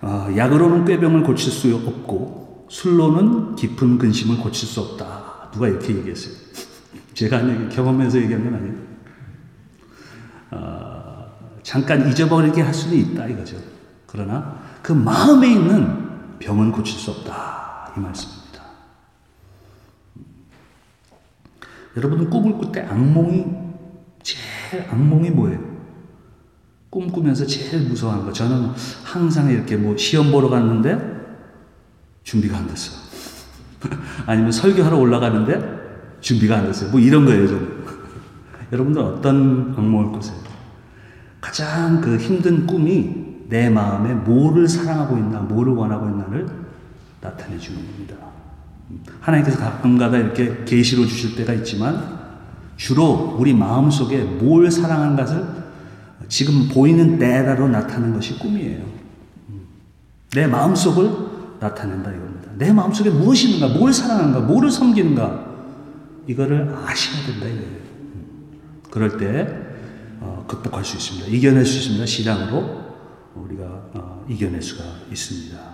어, 0.00 0.28
약으로는 0.36 0.84
꾀병을 0.84 1.22
고칠 1.22 1.52
수 1.52 1.74
없고 1.74 2.66
술로는 2.68 3.54
깊은 3.54 3.98
근심을 3.98 4.38
고칠 4.38 4.68
수 4.68 4.80
없다. 4.80 5.50
누가 5.52 5.68
이렇게 5.68 5.94
얘기했어요. 5.94 6.34
제가 7.14 7.68
경험에서 7.68 8.18
얘기한 8.18 8.44
건 8.44 8.54
아니에요. 8.54 8.74
어, 10.50 11.32
잠깐 11.62 12.08
잊어버리게 12.10 12.62
할 12.62 12.74
수는 12.74 12.96
있다 12.96 13.28
이거죠. 13.28 13.56
그러나 14.06 14.60
그 14.82 14.92
마음에 14.92 15.52
있는 15.52 16.38
병은 16.40 16.72
고칠 16.72 16.98
수 16.98 17.12
없다 17.12 17.61
이 17.96 18.00
말씀입니다. 18.00 18.62
여러분은 21.96 22.30
꿈을 22.30 22.56
꿀 22.58 22.72
때 22.72 22.80
악몽이 22.80 23.44
제일 24.22 24.88
악몽이 24.88 25.30
뭐예요? 25.30 25.60
꿈 26.88 27.10
꾸면서 27.10 27.46
제일 27.46 27.88
무서워하는 27.88 28.26
거. 28.26 28.32
저는 28.32 28.70
항상 29.04 29.50
이렇게 29.50 29.76
뭐 29.76 29.96
시험 29.96 30.30
보러 30.30 30.48
갔는데 30.48 30.98
준비가 32.22 32.58
안 32.58 32.66
됐어요. 32.66 33.00
아니면 34.26 34.52
설교하러 34.52 34.98
올라가는데 34.98 36.18
준비가 36.20 36.58
안 36.58 36.66
됐어요. 36.66 36.90
뭐 36.90 37.00
이런 37.00 37.24
거예요, 37.24 37.46
저는. 37.46 37.82
여러분들 38.72 39.02
어떤 39.02 39.74
악몽을 39.76 40.12
꾸세요? 40.12 40.36
가장 41.40 42.00
그 42.00 42.16
힘든 42.16 42.66
꿈이 42.66 43.46
내 43.48 43.68
마음에 43.68 44.14
뭐를 44.14 44.68
사랑하고 44.68 45.18
있나, 45.18 45.40
뭐를 45.40 45.72
원하고 45.72 46.08
있나를 46.08 46.61
나타내 47.22 47.56
주는 47.56 47.80
겁니다. 47.80 48.16
하나님께서 49.20 49.58
가끔가다 49.58 50.18
이렇게 50.18 50.64
계시로 50.64 51.06
주실 51.06 51.36
때가 51.36 51.54
있지만 51.54 52.20
주로 52.76 53.36
우리 53.38 53.54
마음 53.54 53.90
속에 53.90 54.22
뭘 54.22 54.70
사랑한 54.70 55.16
것을 55.16 55.46
지금 56.28 56.68
보이는 56.68 57.18
때라로 57.18 57.68
나타내는 57.68 58.14
것이 58.14 58.38
꿈이에요. 58.38 58.84
내 60.34 60.46
마음 60.46 60.74
속을 60.74 61.10
나타낸다 61.60 62.10
이겁니다. 62.10 62.50
내 62.58 62.72
마음 62.72 62.92
속에 62.92 63.10
무엇이 63.10 63.54
있는가, 63.54 63.78
뭘 63.78 63.92
사랑하는가, 63.92 64.40
뭐를 64.40 64.70
섬기는가, 64.70 65.52
이거를 66.26 66.74
아셔야 66.84 67.26
된다 67.26 67.46
이거예요. 67.46 67.82
그럴 68.90 69.16
때 69.16 69.48
어, 70.20 70.44
극복할 70.48 70.84
수 70.84 70.96
있습니다. 70.96 71.28
이겨낼 71.28 71.64
수 71.64 71.78
있습니다. 71.78 72.06
신앙으로 72.06 72.82
우리가 73.34 73.64
어, 73.94 74.26
이겨낼 74.28 74.62
수가 74.62 74.84
있습니다. 75.10 75.71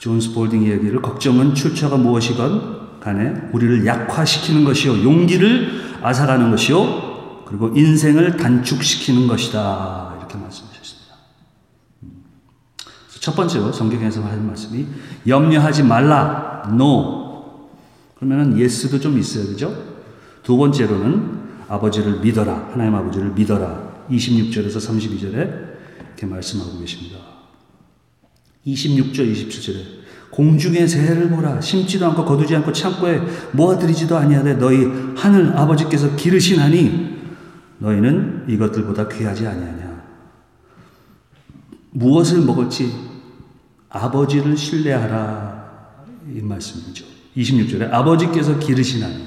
존스 0.00 0.32
볼딩 0.32 0.62
이야기를 0.62 1.02
걱정은 1.02 1.54
출처가 1.54 1.98
무엇이건 1.98 3.00
간에 3.00 3.34
우리를 3.52 3.84
약화시키는 3.84 4.64
것이요 4.64 5.04
용기를 5.04 6.00
앗아가는 6.02 6.50
것이요 6.50 7.44
그리고 7.46 7.68
인생을 7.76 8.38
단축시키는 8.38 9.26
것이다 9.28 10.14
이렇게 10.18 10.38
말씀하셨습니다. 10.38 11.14
첫 13.20 13.36
번째로 13.36 13.70
성경에서 13.70 14.22
하는 14.22 14.46
말씀이 14.46 14.86
염려하지 15.26 15.82
말라 15.82 16.62
no 16.72 17.68
그러면은 18.16 18.58
예스도 18.58 18.98
좀 19.00 19.18
있어야 19.18 19.44
되죠. 19.44 19.76
두 20.42 20.56
번째로는 20.56 21.40
아버지를 21.68 22.20
믿어라. 22.20 22.70
하나님 22.72 22.94
아버지를 22.94 23.32
믿어라. 23.32 24.06
26절에서 24.10 24.76
32절에 24.76 25.34
이렇게 25.34 26.26
말씀하고 26.26 26.78
계십니다. 26.78 27.29
26절, 28.66 29.32
27절에 29.32 30.00
공중의 30.30 30.86
새를 30.86 31.28
보라. 31.28 31.60
심지도 31.60 32.06
않고 32.06 32.24
거두지 32.24 32.54
않고 32.56 32.72
창고에 32.72 33.20
모아들이지도 33.52 34.16
아니하되 34.16 34.54
너희 34.54 34.84
하늘 35.16 35.56
아버지께서 35.56 36.14
기르시나니 36.16 37.18
너희는 37.78 38.44
이것들보다 38.48 39.08
귀하지 39.08 39.46
아니하냐. 39.46 40.04
무엇을 41.90 42.42
먹을지 42.42 42.92
아버지를 43.88 44.56
신뢰하라. 44.56 45.60
이 46.34 46.40
말씀이죠. 46.40 47.04
26절에 47.36 47.92
아버지께서 47.92 48.58
기르시나니 48.58 49.26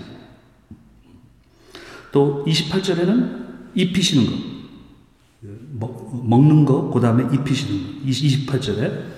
또 2.12 2.46
28절에는 2.48 3.44
입히시는 3.76 4.26
것 4.26 4.54
먹는 6.24 6.64
것, 6.64 6.92
그 6.92 7.02
다음에 7.02 7.24
입히시는 7.36 8.04
것 8.04 8.06
28절에 8.06 9.13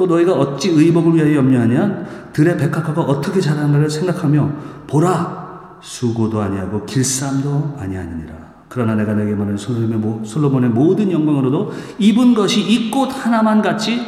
또 0.00 0.06
너희가 0.06 0.32
어찌 0.32 0.70
의복을 0.70 1.14
위하여 1.14 1.34
염려하냐 1.34 2.30
들의 2.32 2.56
백합화가 2.56 3.02
어떻게 3.02 3.38
자라는가를 3.38 3.90
생각하며 3.90 4.50
보라 4.86 5.76
수고도 5.82 6.40
아니하고 6.40 6.86
길쌈도 6.86 7.76
아니하니라 7.78 8.32
그러나 8.70 8.94
내가 8.94 9.12
내게 9.12 9.32
말하는 9.32 9.58
솔로몬의, 9.58 10.70
모든 10.70 11.12
영광으로도 11.12 11.74
입은 11.98 12.32
것이 12.32 12.62
이 12.62 12.90
꽃 12.90 13.10
하나만 13.12 13.60
같지 13.60 14.00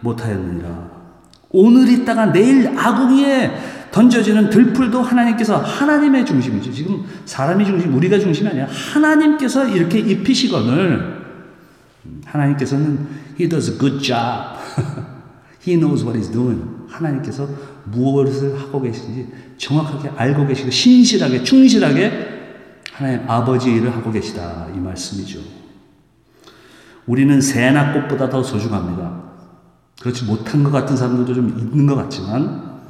못하였느니라 0.00 0.68
오늘 1.50 1.88
있다가 1.90 2.32
내일 2.32 2.76
아궁이에 2.76 3.52
던져지는 3.92 4.50
들풀도 4.50 5.00
하나님께서 5.00 5.58
하나님의 5.58 6.26
중심이죠. 6.26 6.72
지금 6.72 7.04
사람이 7.24 7.64
중심, 7.64 7.94
우리가 7.94 8.18
중심이 8.18 8.48
아니라 8.48 8.66
하나님께서 8.66 9.68
이렇게 9.68 10.00
입히시거늘 10.00 11.22
하나님께서는 12.24 13.06
He 13.38 13.48
does 13.48 13.70
a 13.70 13.78
good 13.78 14.00
job. 14.02 14.58
He 15.66 15.76
knows 15.76 16.04
what 16.04 16.18
he's 16.18 16.32
doing. 16.32 16.86
하나님께서 16.88 17.48
무엇을 17.84 18.58
하고 18.58 18.80
계신지 18.80 19.26
정확하게 19.58 20.10
알고 20.16 20.46
계시고 20.46 20.70
신실하게 20.70 21.42
충실하게 21.42 22.36
하나님 22.92 23.28
아버지 23.28 23.72
일을 23.72 23.94
하고 23.94 24.12
계시다 24.12 24.68
이 24.74 24.78
말씀이죠. 24.78 25.40
우리는 27.06 27.40
새나 27.40 27.92
꽃보다 27.92 28.28
더 28.30 28.42
소중합니다. 28.42 29.24
그렇지 30.00 30.24
못한 30.24 30.62
것 30.62 30.70
같은 30.70 30.96
사람들도 30.96 31.34
좀 31.34 31.48
있는 31.58 31.86
것 31.86 31.94
같지만 31.96 32.80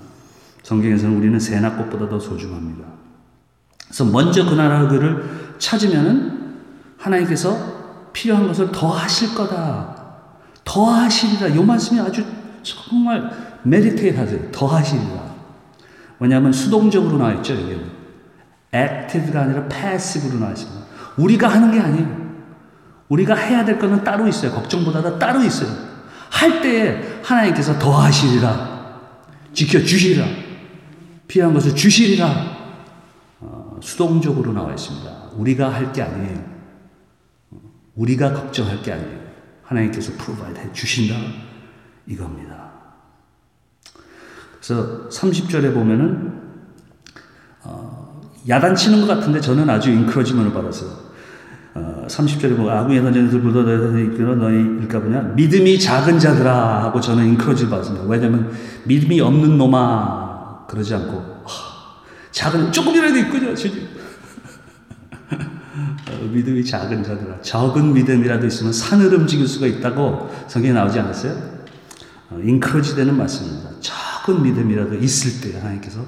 성경에서는 0.62 1.16
우리는 1.16 1.38
새나 1.38 1.76
꽃보다 1.76 2.09
더 2.09 2.18
소중합니다. 2.18 2.85
그래서 3.85 4.04
먼저 4.04 4.45
그 4.45 4.54
나라 4.54 4.88
그 4.88 5.11
의를 5.11 5.54
찾으면은 5.59 6.56
하나님께서 6.99 8.11
필요한 8.12 8.47
것을 8.47 8.73
더 8.73 8.88
하실 8.88 9.35
거다. 9.35 9.95
더 10.64 10.85
하시리라. 10.87 11.54
요 11.54 11.62
말씀이 11.62 12.00
아주 12.00 12.25
정말 12.66 13.30
meditate 13.62 14.18
하세요. 14.18 14.50
더 14.50 14.66
하시리라. 14.66 15.35
왜냐하면 16.18 16.52
수동적으로 16.52 17.18
나와 17.18 17.32
있죠, 17.35 17.54
여기는. 17.54 17.85
active가 18.73 19.42
아니라 19.42 19.68
passive로 19.68 20.40
나와 20.40 20.52
있습니다. 20.52 20.87
우리가 21.16 21.49
하는 21.49 21.70
게 21.73 21.80
아니에요. 21.80 22.26
우리가 23.08 23.35
해야 23.37 23.64
될 23.64 23.78
거는 23.78 24.02
따로 24.02 24.26
있어요. 24.26 24.50
걱정보다 24.52 25.18
따로 25.18 25.42
있어요. 25.44 25.70
할 26.28 26.61
때에 26.61 27.20
하나님께서 27.23 27.78
더 27.78 27.92
하시리라. 27.92 29.00
지켜주시리라. 29.52 30.26
필요한 31.28 31.54
것을 31.54 31.75
주시리라. 31.75 32.56
어, 33.40 33.76
수동적으로 33.80 34.52
나와 34.52 34.73
있습니다. 34.73 35.11
우리가 35.37 35.73
할 35.73 35.92
게 35.92 36.02
아니에요. 36.02 36.44
우리가 37.94 38.32
걱정할 38.32 38.82
게 38.82 38.92
아니에요. 38.92 39.20
하나님께서 39.62 40.12
provide 40.18 40.59
해 40.58 40.73
주신다. 40.73 41.14
이겁니다. 42.06 42.70
그래서 44.60 45.08
30절에 45.08 45.72
보면은 45.75 46.32
어, 47.62 48.20
야단치는 48.48 49.00
것 49.00 49.06
같은데 49.06 49.40
저는 49.40 49.68
아주 49.68 49.90
인크로지먼을 49.90 50.52
받았어요. 50.52 51.06
어, 51.75 52.06
30절에 52.08 52.50
뭐 52.54 52.70
아궁이에 52.70 53.02
던져는 53.02 53.30
불도 53.30 53.60
이끌어 53.98 54.34
너희 54.36 54.56
일까 54.56 55.00
보냐 55.00 55.20
믿음이 55.20 55.78
작은 55.78 56.18
자들아 56.18 56.84
하고 56.84 57.00
저는 57.00 57.26
인크로지를 57.26 57.70
받습니다. 57.70 58.06
왜냐면 58.06 58.50
믿음이 58.84 59.20
없는 59.20 59.58
놈아 59.58 60.66
그러지 60.66 60.94
않고 60.94 61.12
어, 61.16 61.46
작은 62.32 62.72
조금이라도 62.72 63.18
있군요 63.18 63.54
주님. 63.54 63.86
어, 65.30 66.25
믿음이 66.32 66.64
작은 66.64 67.02
자들아 67.02 67.40
적은 67.42 67.92
믿음이라도 67.92 68.46
있으면 68.46 68.72
산을 68.72 69.12
움직일 69.14 69.46
수가 69.46 69.66
있다고 69.66 70.30
성경에 70.48 70.72
나오지 70.72 70.98
않았어요? 70.98 71.55
어, 72.30 72.40
인크로지 72.42 72.95
되는 72.95 73.16
말씀입니다. 73.16 73.71
작은 73.80 74.42
믿음이라도 74.42 74.97
있을 74.97 75.40
때 75.40 75.56
하나님께서 75.59 76.04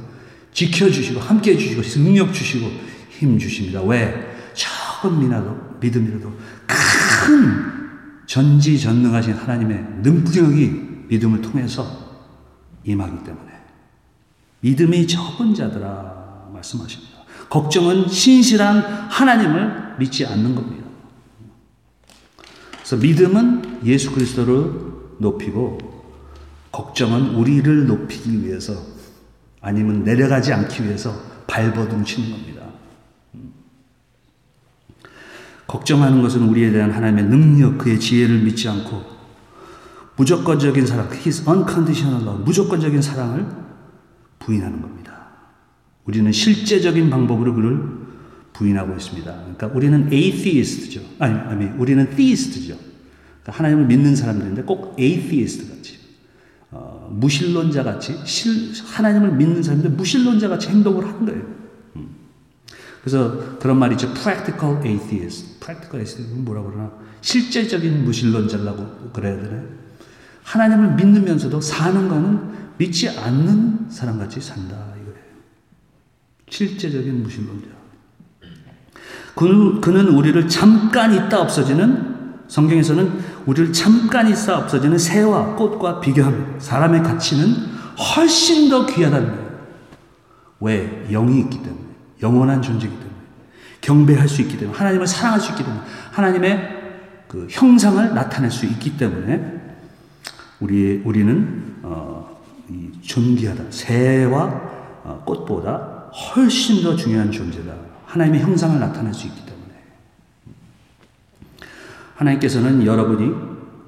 지켜주시고 0.52 1.20
함께 1.20 1.52
해주시고 1.52 1.82
능력 2.02 2.32
주시고 2.32 2.70
힘 3.10 3.38
주십니다. 3.38 3.82
왜? 3.82 4.37
작은 4.54 5.20
미나도, 5.20 5.76
믿음이라도 5.80 6.32
큰 6.66 7.78
전지전능하신 8.26 9.34
하나님의 9.34 9.87
능력이 10.02 11.06
믿음을 11.08 11.40
통해서 11.40 11.87
임하기 12.84 13.25
때문에 13.25 13.48
믿음이 14.60 15.06
적은 15.06 15.54
자들아 15.54 16.50
말씀하십니다. 16.52 17.18
걱정은 17.48 18.08
신실한 18.08 18.80
하나님을 19.08 19.96
믿지 19.98 20.26
않는 20.26 20.54
겁니다. 20.54 20.84
그래서 22.78 22.96
믿음은 22.96 23.80
예수 23.84 24.12
그리스도를 24.12 24.72
높이고 25.18 25.88
걱정은 26.78 27.35
우리를 27.35 27.88
높이기 27.88 28.44
위해서 28.44 28.73
아니면 29.61 30.04
내려가지 30.04 30.52
않기 30.52 30.85
위해서 30.85 31.12
발버둥 31.49 32.04
치는 32.04 32.30
겁니다. 32.30 32.62
걱정하는 35.66 36.23
것은 36.23 36.49
우리에 36.49 36.70
대한 36.70 36.92
하나님의 36.92 37.25
능력, 37.25 37.78
그의 37.78 37.99
지혜를 37.99 38.42
믿지 38.42 38.68
않고 38.68 39.02
무조건적인 40.14 40.87
사랑, 40.87 41.08
His 41.12 41.49
unconditional 41.49 42.23
love, 42.23 42.44
무조건적인 42.44 43.02
사랑을 43.02 43.44
부인하는 44.38 44.80
겁니다. 44.80 45.26
우리는 46.04 46.30
실제적인 46.30 47.11
방법으로 47.11 47.54
그를 47.54 47.82
부인하고 48.52 48.94
있습니다. 48.94 49.32
그러니까 49.32 49.66
우리는 49.66 50.12
atheist죠. 50.12 51.00
아니, 51.18 51.35
아니 51.35 51.66
우리는 51.76 52.08
theist죠. 52.08 52.76
그러니까 53.42 53.52
하나님을 53.52 53.87
믿는 53.87 54.14
사람들인데 54.14 54.62
꼭 54.62 54.96
atheist 54.98 55.68
같이, 55.68 55.94
어, 55.94 55.97
무신론자 57.11 57.83
같이, 57.83 58.18
실, 58.25 58.73
하나님을 58.85 59.33
믿는 59.33 59.62
사람들 59.62 59.90
무신론자 59.90 60.49
같이 60.49 60.68
행동을 60.68 61.07
한 61.07 61.25
거예요. 61.27 61.42
그래서 63.01 63.59
그런 63.59 63.79
말이 63.79 63.94
있죠. 63.94 64.12
practical 64.12 64.85
atheist. 64.85 65.61
practical 65.61 66.01
atheist 66.01 66.35
뭐라고 66.42 66.71
그러나? 66.71 66.92
실제적인 67.21 68.05
무신론자라고 68.05 69.11
그래야 69.12 69.40
되나요? 69.40 69.64
하나님을 70.42 70.94
믿으면서도 70.94 71.61
사는 71.61 72.09
거는 72.09 72.40
믿지 72.79 73.09
않는 73.09 73.87
사람같이 73.90 74.40
산다. 74.40 74.77
이거예요. 75.01 75.18
실제적인 76.49 77.23
무신론자. 77.23 77.68
그는, 79.35 79.81
그는 79.81 80.09
우리를 80.09 80.49
잠깐 80.49 81.14
있다 81.14 81.40
없어지는 81.40 82.18
성경에서는 82.49 83.27
우리를 83.48 83.72
잠깐 83.72 84.28
있다 84.28 84.58
없어지는 84.58 84.98
새와 84.98 85.56
꽃과 85.56 86.00
비교합니다. 86.00 86.61
사람의 86.61 87.02
가치는 87.02 87.54
훨씬 87.96 88.68
더 88.68 88.84
귀하다는 88.84 89.26
거예요. 89.26 89.48
왜? 90.61 91.06
영이 91.11 91.40
있기 91.40 91.62
때문에. 91.62 91.88
영원한 92.22 92.61
존재이기 92.61 92.94
때문에 92.94 93.16
경배할 93.80 94.28
수 94.28 94.42
있기 94.42 94.58
때문에 94.58 94.76
하나님을 94.76 95.06
사랑할 95.06 95.40
수 95.40 95.52
있기 95.52 95.64
때문에 95.64 95.82
하나님의 96.11 96.78
그 97.26 97.46
형상을 97.48 98.14
나타낼 98.14 98.50
수 98.50 98.66
있기 98.66 98.98
때문에 98.98 99.61
우리 100.61 101.00
우리는 101.04 101.76
어, 101.84 102.42
존귀하다 103.00 103.64
새와 103.70 104.42
어, 105.04 105.22
꽃보다 105.24 106.11
훨씬 106.12 106.82
더 106.82 106.94
중요한 106.96 107.30
존재다 107.30 107.72
하나님의 108.04 108.42
형상을 108.42 108.78
나타낼 108.78 109.14
수 109.14 109.26
있기 109.26 109.38
때문에 109.38 109.47
하나님께서는 112.18 112.85
여러분이 112.85 113.33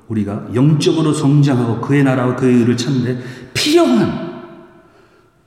우리가 0.08 0.48
영적으로 0.54 1.12
성장하고 1.12 1.80
그의 1.80 2.04
나라와 2.04 2.36
그의 2.36 2.58
의를 2.58 2.76
찾는데 2.76 3.22
필요한 3.54 4.30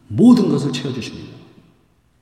모든 0.08 0.50
것을 0.50 0.72
채워주십니다. 0.72 1.34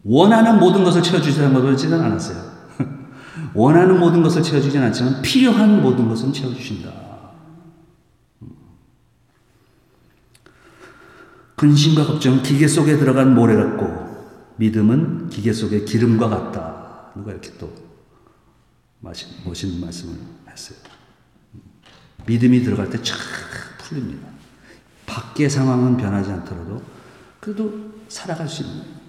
원하는 0.03 0.59
모든 0.59 0.83
것을 0.83 1.03
채워주지는 1.03 2.01
않았어요. 2.01 2.51
원하는 3.53 3.99
모든 3.99 4.23
것을 4.23 4.41
채워주진 4.41 4.81
않지만 4.81 5.21
필요한 5.21 5.81
모든 5.81 6.07
것은 6.07 6.33
채워주신다. 6.33 6.91
근심과 11.55 12.07
걱정, 12.07 12.41
기계 12.41 12.67
속에 12.67 12.97
들어간 12.97 13.35
모래 13.35 13.55
같고 13.55 14.55
믿음은 14.57 15.29
기계 15.29 15.53
속의 15.53 15.85
기름과 15.85 16.27
같다. 16.27 17.11
누가 17.15 17.31
이렇게 17.31 17.51
또 17.59 17.71
멋있는 19.01 19.79
말씀을 19.79 20.15
했어요. 20.61 20.77
믿음이 22.27 22.61
들어갈 22.61 22.89
때쫙 22.89 23.17
풀립니다. 23.79 24.27
밖의 25.07 25.49
상황은 25.49 25.97
변하지 25.97 26.31
않더라도 26.31 26.83
그래도 27.39 27.91
살아갈 28.07 28.47
수 28.47 28.63
있는 28.63 29.01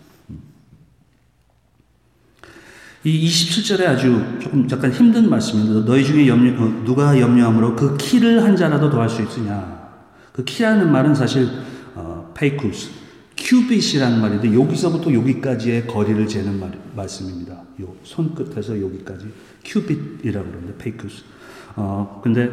이 3.05 3.29
27절에 3.29 3.87
아주 3.87 4.39
조금 4.41 4.69
약간 4.71 4.93
힘든 4.93 5.29
말씀입니다. 5.29 5.85
너희 5.85 6.05
중에 6.05 6.29
염려, 6.29 6.53
어, 6.63 6.85
누가 6.85 7.19
염려함으로 7.19 7.75
그 7.75 7.97
키를 7.97 8.45
한 8.45 8.55
자라도 8.55 8.91
더할 8.91 9.09
수 9.09 9.23
있으냐. 9.23 9.91
그 10.33 10.45
키라는 10.45 10.91
말은 10.91 11.13
사실, 11.13 11.49
어, 11.97 12.33
πῆχυς, 12.33 12.91
cubit이라는 13.37 14.21
말인데 14.21 14.55
여기서부터 14.55 15.13
여기까지의 15.13 15.89
거리를 15.89 16.29
재는 16.29 16.61
말, 16.61 16.79
말씀입니다. 16.95 17.55
요 17.81 17.97
손끝에서 18.05 18.81
여기까지 18.81 19.33
cubit이라고 19.65 20.49
그러는데 20.49 20.79
πῆχυς. 20.79 21.25
어, 21.77 22.21
근데 22.23 22.51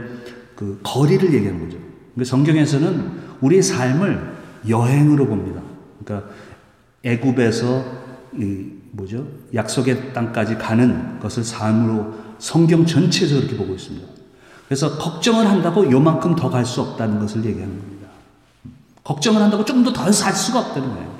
그 0.55 0.79
거리를 0.83 1.33
얘기하는 1.33 1.65
거죠. 1.65 1.77
그러니까 2.15 2.29
성경에서는 2.29 3.11
우리의 3.41 3.61
삶을 3.61 4.35
여행으로 4.67 5.27
봅니다. 5.27 5.61
그러니까 6.03 6.29
애굽에서 7.03 7.83
이 8.37 8.71
뭐죠? 8.91 9.25
약속의 9.53 10.13
땅까지 10.13 10.55
가는 10.57 11.19
것을 11.19 11.43
삶으로 11.43 12.13
성경 12.39 12.85
전체에서 12.85 13.35
그렇게 13.35 13.55
보고 13.55 13.73
있습니다. 13.73 14.05
그래서 14.67 14.97
걱정을 14.97 15.47
한다고 15.47 15.89
요만큼 15.89 16.35
더 16.35 16.49
갈 16.49 16.65
수 16.65 16.81
없다는 16.81 17.19
것을 17.19 17.43
얘기하는 17.45 17.77
겁니다. 17.79 18.07
걱정을 19.03 19.41
한다고 19.41 19.65
조금 19.65 19.83
더더살 19.83 20.33
수가 20.33 20.59
없다는 20.59 20.89
거예요. 20.89 21.19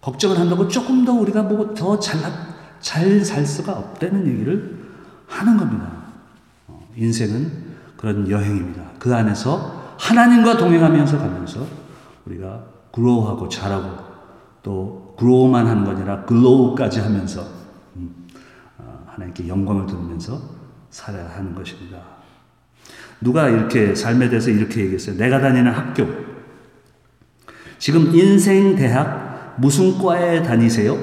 걱정을 0.00 0.38
한다고 0.38 0.66
조금 0.68 1.04
더 1.04 1.12
우리가 1.12 1.42
뭐 1.42 1.74
더잘살 1.74 3.44
수가 3.46 3.72
없다는 3.72 4.26
얘기를 4.26 4.78
하는 5.26 5.56
겁니다. 5.58 5.89
어, 6.90 6.94
인생은 6.96 7.70
그런 7.96 8.28
여행입니다. 8.28 8.82
그 8.98 9.14
안에서 9.14 9.96
하나님과 9.98 10.56
동행하면서 10.56 11.18
가면서 11.18 11.66
우리가 12.26 12.64
그로우하고 12.92 13.48
자라고 13.48 14.10
또 14.62 15.14
그로우만 15.18 15.66
하는 15.66 15.84
거 15.84 15.92
아니라 15.92 16.24
글로우까지 16.24 17.00
하면서 17.00 17.46
음, 17.96 18.26
어, 18.78 19.04
하나님께 19.06 19.48
영광을 19.48 19.86
돌리면서 19.86 20.40
살아야 20.90 21.28
하는 21.36 21.54
것입니다. 21.54 21.98
누가 23.20 23.48
이렇게 23.48 23.94
삶에 23.94 24.28
대해서 24.28 24.50
이렇게 24.50 24.80
얘기했어요. 24.80 25.16
내가 25.16 25.40
다니는 25.40 25.70
학교. 25.70 26.06
지금 27.78 28.14
인생 28.14 28.76
대학 28.76 29.56
무슨 29.58 29.98
과에 29.98 30.42
다니세요? 30.42 30.98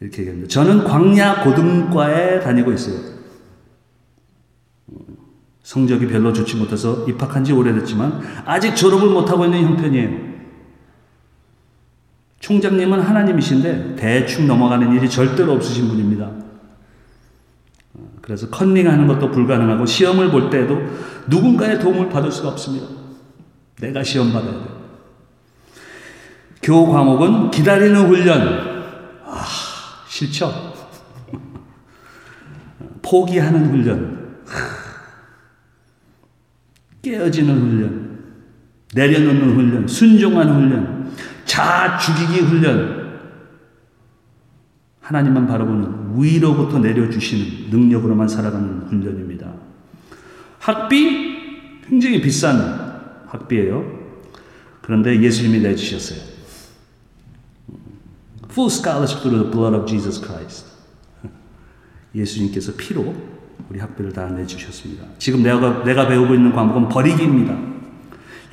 이렇게 0.00 0.22
얘기합니다. 0.22 0.48
저는 0.48 0.84
광야 0.84 1.44
고등과에 1.44 2.40
다니고 2.40 2.72
있어요. 2.72 3.15
성적이 5.66 6.06
별로 6.06 6.32
좋지 6.32 6.54
못해서 6.54 7.04
입학한 7.08 7.42
지 7.42 7.52
오래됐지만 7.52 8.44
아직 8.44 8.76
졸업을 8.76 9.10
못하고 9.10 9.46
있는 9.46 9.64
형편이에요. 9.64 10.36
총장님은 12.38 13.00
하나님이신데 13.00 13.96
대충 13.96 14.46
넘어가는 14.46 14.94
일이 14.94 15.10
절대로 15.10 15.54
없으신 15.54 15.88
분입니다. 15.88 16.30
그래서 18.22 18.48
컨닝하는 18.48 19.08
것도 19.08 19.32
불가능하고 19.32 19.86
시험을 19.86 20.30
볼 20.30 20.50
때에도 20.50 20.80
누군가의 21.26 21.80
도움을 21.80 22.10
받을 22.10 22.30
수가 22.30 22.50
없습니다. 22.50 22.86
내가 23.80 24.04
시험 24.04 24.32
받아야 24.32 24.52
돼. 24.52 24.68
교 26.62 26.86
과목은 26.86 27.50
기다리는 27.50 28.06
훈련. 28.06 28.84
아, 29.24 29.44
싫죠? 30.06 30.74
포기하는 33.02 33.70
훈련. 33.70 34.25
깨어지는 37.26 37.60
훈련. 37.60 38.18
내려놓는 38.94 39.54
훈련. 39.54 39.88
순종하는 39.88 40.54
훈련. 40.54 41.12
자 41.44 41.98
죽이기 41.98 42.40
훈련. 42.40 43.06
하나님만 45.00 45.46
바라보는 45.46 46.20
위로부터 46.20 46.78
내려주시는 46.78 47.70
능력으로만 47.70 48.28
살아가는 48.28 48.82
훈련입니다. 48.88 49.52
학비 50.58 51.80
굉장히 51.88 52.20
비싼 52.20 52.56
학비예요. 53.26 53.84
그런데 54.82 55.20
예수님이 55.20 55.60
내주셨어요. 55.60 56.36
Full 58.50 58.70
scholarship 58.70 59.20
through 59.22 59.42
the 59.44 59.50
blood 59.50 59.76
of 59.76 59.86
Jesus 59.86 60.20
Christ. 60.20 60.66
예수님께서 62.14 62.72
피로 62.76 63.35
우리 63.70 63.78
학비를 63.78 64.12
다 64.12 64.26
내주셨습니다. 64.26 65.04
지금 65.18 65.42
내가, 65.42 65.82
내가 65.84 66.06
배우고 66.06 66.34
있는 66.34 66.52
과목은 66.52 66.88
버리기입니다. 66.88 67.56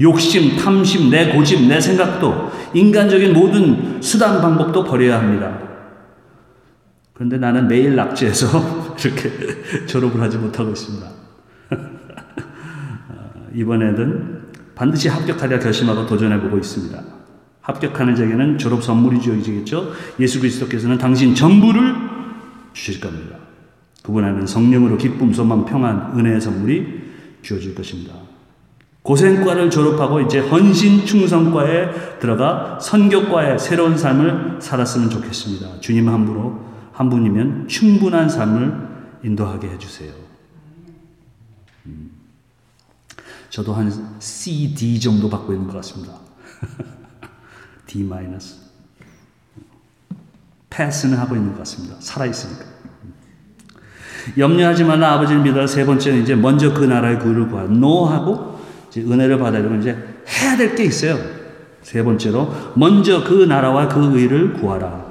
욕심, 0.01 0.57
탐심, 0.57 1.09
내 1.09 1.33
고집, 1.33 1.67
내 1.67 1.79
생각도, 1.79 2.51
인간적인 2.73 3.33
모든 3.33 4.01
수단 4.01 4.41
방법도 4.41 4.83
버려야 4.83 5.19
합니다. 5.19 5.59
그런데 7.13 7.37
나는 7.37 7.67
매일 7.67 7.95
낙제해서 7.95 8.95
이렇게 9.03 9.85
졸업을 9.85 10.19
하지 10.19 10.37
못하고 10.37 10.71
있습니다. 10.71 11.07
이번에는 13.53 14.41
반드시 14.75 15.09
합격하려 15.09 15.59
결심하고 15.59 16.07
도전해보고 16.07 16.57
있습니다. 16.57 16.99
합격하는 17.61 18.15
자에게는 18.15 18.57
졸업 18.57 18.83
선물이 18.83 19.21
주어지겠죠. 19.21 19.93
예수 20.19 20.39
그리스도께서는 20.39 20.97
당신 20.97 21.35
전부를 21.35 21.95
주실 22.73 22.99
겁니다. 22.99 23.37
그분 24.03 24.23
안에는 24.25 24.45
성령으로 24.45 24.97
기쁨, 24.97 25.33
소망, 25.33 25.65
평안, 25.65 26.17
은혜의 26.19 26.41
선물이 26.41 27.13
주어질 27.41 27.73
것입니다. 27.73 28.13
고생과를 29.01 29.69
졸업하고 29.69 30.21
이제 30.21 30.39
헌신 30.39 31.05
충성과에 31.05 32.19
들어가 32.19 32.79
선교과의 32.79 33.59
새로운 33.59 33.97
삶을 33.97 34.61
살았으면 34.61 35.09
좋겠습니다. 35.09 35.79
주님 35.79 36.07
함부로 36.07 36.65
한 36.93 37.09
분이면 37.09 37.67
충분한 37.67 38.29
삶을 38.29 38.93
인도하게 39.23 39.69
해주세요. 39.71 40.13
음. 41.85 42.11
저도 43.49 43.73
한 43.73 43.91
C, 44.19 44.73
D 44.75 44.99
정도 44.99 45.29
받고 45.29 45.53
있는 45.53 45.67
것 45.67 45.75
같습니다. 45.77 46.13
D 47.87 48.03
마이너스. 48.03 48.63
패스는 50.69 51.17
하고 51.17 51.35
있는 51.35 51.51
것 51.51 51.59
같습니다. 51.59 51.95
살아있으니까. 51.99 52.65
염려하지 54.37 54.83
말라 54.83 55.13
아버지를 55.13 55.41
믿어 55.41 55.65
세 55.67 55.85
번째는 55.85 56.23
이제 56.23 56.35
먼저 56.35 56.73
그 56.73 56.85
나라의 56.85 57.19
구를 57.19 57.47
구하 57.47 57.63
노하고 57.63 58.59
이제 58.89 59.01
은혜를 59.01 59.37
받아야되면 59.39 59.81
이제 59.81 59.97
해야 60.27 60.55
될 60.57 60.75
게 60.75 60.85
있어요. 60.85 61.17
세 61.81 62.01
번째로 62.03 62.53
먼저 62.75 63.23
그 63.23 63.43
나라와 63.45 63.87
그 63.87 64.17
의를 64.17 64.53
구하라. 64.53 65.03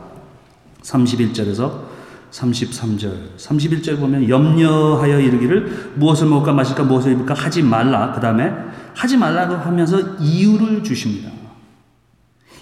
31절에서 0.83 1.93
33절. 2.31 3.37
31절 3.37 3.99
보면 4.01 4.29
염려하여 4.29 5.21
이르기를 5.21 5.93
무엇을 5.97 6.27
먹을까 6.29 6.53
마실까 6.53 6.85
무엇을 6.85 7.13
입을까 7.13 7.35
하지 7.35 7.63
말라. 7.63 8.13
그다음에 8.13 8.51
하지 8.95 9.19
말라고 9.19 9.55
하면서 9.55 10.01
이유를 10.19 10.83
주십니다. 10.83 11.31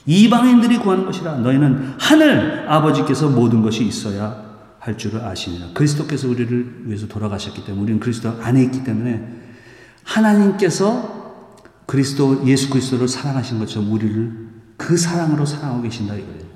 이방인들이 0.06 0.78
구하는 0.78 1.04
것이라 1.06 1.34
너희는 1.36 1.94
하늘 2.00 2.64
아버지께서 2.68 3.28
모든 3.28 3.62
것이 3.62 3.84
있어야 3.84 4.49
할 4.80 4.96
줄을 4.96 5.22
아시니라. 5.22 5.68
그리스도께서 5.74 6.26
우리를 6.28 6.86
위해서 6.86 7.06
돌아가셨기 7.06 7.64
때문에 7.64 7.82
우리는 7.82 8.00
그리스도 8.00 8.30
안에 8.42 8.62
있기 8.64 8.82
때문에 8.82 9.28
하나님께서 10.04 11.20
그리스도 11.86 12.46
예수 12.46 12.70
그리스도를 12.70 13.06
사랑하신 13.06 13.58
것처럼 13.58 13.92
우리를 13.92 14.48
그 14.78 14.96
사랑으로 14.96 15.44
사랑하고 15.44 15.82
계신다 15.82 16.14
이거예요. 16.14 16.50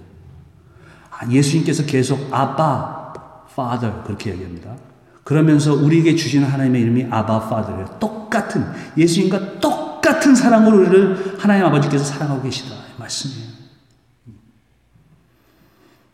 아, 1.10 1.30
예수님께서 1.30 1.84
계속 1.84 2.28
아빠, 2.32 3.12
Father 3.52 4.02
그렇게 4.04 4.30
얘기합니다. 4.30 4.74
그러면서 5.22 5.74
우리에게 5.74 6.16
주시는 6.16 6.48
하나님의 6.48 6.82
이름이 6.82 7.06
아바 7.10 7.46
Father예요. 7.46 7.98
똑같은 8.00 8.64
예수님과 8.96 9.60
똑같은 9.60 10.34
사랑으로 10.34 10.78
우리를 10.78 11.36
하나님 11.38 11.66
아버지께서 11.66 12.04
사랑하고 12.04 12.42
계시다 12.42 12.74
말씀이에요. 12.98 13.48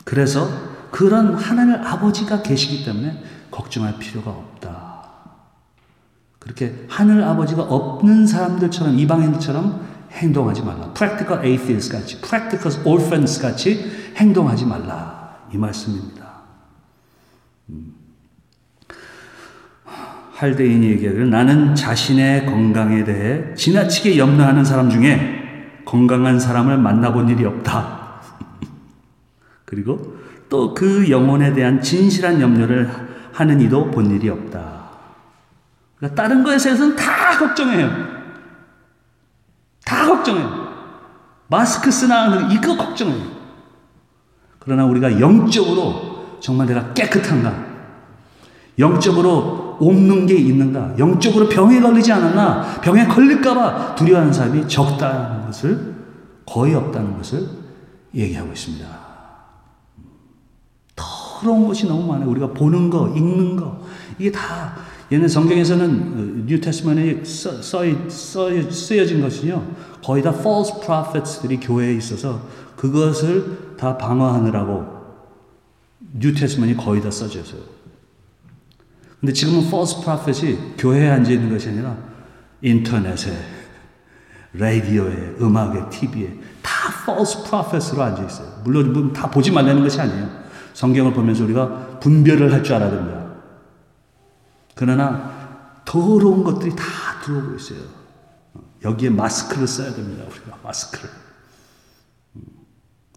그래서 0.05 0.70
그런 1.01 1.35
하나님 1.35 1.77
아버지가 1.77 2.43
계시기 2.43 2.85
때문에 2.85 3.23
걱정할 3.51 3.99
필요가 3.99 4.33
없다. 4.33 5.09
그렇게 6.39 6.85
하늘 6.91 7.25
아버지가 7.25 7.63
없는 7.63 8.27
사람들처럼 8.27 8.99
이방인들처럼 8.99 9.81
행동하지 10.13 10.63
말라. 10.63 10.93
practical 10.93 11.43
atheist 11.43 11.91
같이, 11.91 12.21
practical 12.21 12.87
orphans 12.87 13.41
같이 13.41 13.91
행동하지 14.17 14.67
말라. 14.67 15.37
이 15.55 15.57
말씀입니다. 15.57 16.43
음. 17.71 17.95
할대인이 20.35 20.87
얘기하기를 20.87 21.31
나는 21.31 21.75
자신의 21.75 22.45
건강에 22.45 23.05
대해 23.05 23.55
지나치게 23.55 24.19
염려하는 24.19 24.67
사람 24.67 24.91
중에 24.91 25.81
건강한 25.87 26.39
사람을 26.39 26.77
만나본 26.77 27.31
일이 27.31 27.47
없다. 27.47 28.21
그리고 29.65 30.21
또 30.51 30.75
그 30.75 31.09
영혼에 31.09 31.55
대한 31.55 31.81
진실한 31.81 32.41
염려를 32.41 32.91
하는 33.33 33.61
이도 33.61 33.91
본 33.91 34.11
일이 34.11 34.29
없다. 34.29 34.91
그러니까 35.97 36.23
다른 36.23 36.43
것에 36.43 36.65
대해서는 36.65 36.97
다 36.97 37.39
걱정해요. 37.39 37.89
다 39.85 40.07
걱정해요. 40.07 40.69
마스크 41.49 41.91
쓰나 41.91 42.49
이거 42.51 42.77
걱정해요. 42.77 43.41
그러나 44.59 44.85
우리가 44.85 45.21
영적으로 45.21 46.39
정말 46.41 46.67
내가 46.67 46.93
깨끗한가? 46.93 47.71
영적으로 48.79 49.79
없는 49.81 50.27
게 50.27 50.35
있는가? 50.35 50.99
영적으로 50.99 51.49
병에 51.49 51.81
걸리지 51.81 52.13
않았나? 52.13 52.81
병에 52.81 53.07
걸릴까봐 53.07 53.95
두려워하는 53.95 54.33
사람이 54.33 54.69
적다는 54.69 55.47
것을 55.47 55.95
거의 56.47 56.75
없다는 56.75 57.17
것을 57.17 57.47
얘기하고 58.15 58.53
있습니다. 58.53 59.10
더러운 61.41 61.67
것이 61.67 61.87
너무 61.87 62.07
많아요. 62.07 62.29
우리가 62.29 62.49
보는 62.49 62.91
거, 62.91 63.09
읽는 63.17 63.57
거, 63.57 63.81
이게 64.19 64.31
다, 64.31 64.77
얘는 65.11 65.27
성경에서는 65.27 66.45
뉴테스먼에 66.47 67.25
써, 67.25 67.63
써, 67.63 67.83
써, 68.09 68.71
쓰여진 68.71 69.23
것은요, 69.23 69.67
거의 70.05 70.23
다 70.23 70.31
false 70.31 70.81
prophets들이 70.85 71.59
교회에 71.59 71.95
있어서 71.95 72.43
그것을 72.77 73.77
다 73.79 73.97
방어하느라고 73.97 75.01
뉴테스먼이 76.15 76.77
거의 76.77 77.03
다 77.03 77.11
써져 77.11 77.41
있어요. 77.41 77.63
근데 79.21 79.33
지금은 79.33 79.67
false 79.67 80.03
prophet이 80.03 80.77
교회에 80.79 81.09
앉아 81.09 81.31
있는 81.31 81.51
것이 81.51 81.69
아니라 81.71 81.97
인터넷에, 82.63 83.33
라디오에, 84.53 85.37
음악에, 85.41 85.89
TV에 85.91 86.39
다 86.63 86.71
false 87.03 87.45
prophet으로 87.45 88.03
앉아 88.03 88.25
있어요. 88.25 88.61
물론 88.65 89.13
다 89.13 89.31
보지 89.31 89.51
말라는 89.51 89.83
것이 89.83 90.01
아니에요. 90.01 90.40
성경을 90.75 91.13
보면서 91.13 91.45
우리가 91.45 91.99
분별을 92.01 92.53
할 92.53 92.63
줄 92.63 92.75
알아야 92.75 92.91
됩니다. 92.91 93.21
그러나 94.75 95.81
더러운 95.85 96.45
것들이 96.45 96.75
다 96.75 96.85
들어오고 97.25 97.57
있어요. 97.57 97.79
여기에 98.85 99.11
마스크를 99.11 99.67
써야 99.67 99.93
됩니다. 99.93 100.25
우리가 100.31 100.59
마스크를. 100.63 101.11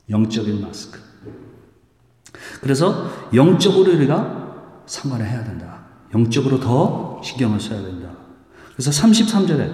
영적인 0.09 0.61
마스크. 0.61 0.99
그래서 2.61 3.09
영적으로 3.33 3.93
우리가 3.93 4.83
상관을 4.85 5.25
해야 5.25 5.43
된다. 5.43 5.79
영적으로 6.13 6.59
더 6.59 7.21
신경을 7.23 7.59
써야 7.59 7.81
된다. 7.81 8.09
그래서 8.75 8.91
33절에 8.91 9.71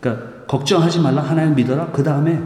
그러니까 0.00 0.44
걱정하지 0.46 1.00
말라 1.00 1.22
하나님 1.22 1.54
믿어라. 1.54 1.92
그 1.92 2.02
다음에 2.02 2.42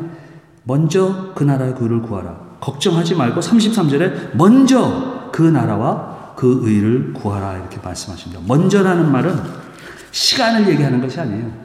먼저 0.62 1.33
그 1.35 1.42
나라의 1.44 1.75
구를 1.75 2.03
구하라. 2.03 2.54
걱정하지 2.61 3.14
말고 3.14 3.40
33절에 3.40 4.37
먼저 4.37 5.31
그 5.33 5.43
나라와 5.43 6.35
그 6.37 6.61
의를 6.62 7.12
구하라 7.12 7.59
이렇게 7.59 7.79
말씀하십니다. 7.83 8.43
먼저라는 8.47 9.11
말은 9.11 9.38
시간을 10.11 10.69
얘기하는 10.69 11.01
것이 11.01 11.21
아니에요. 11.21 11.64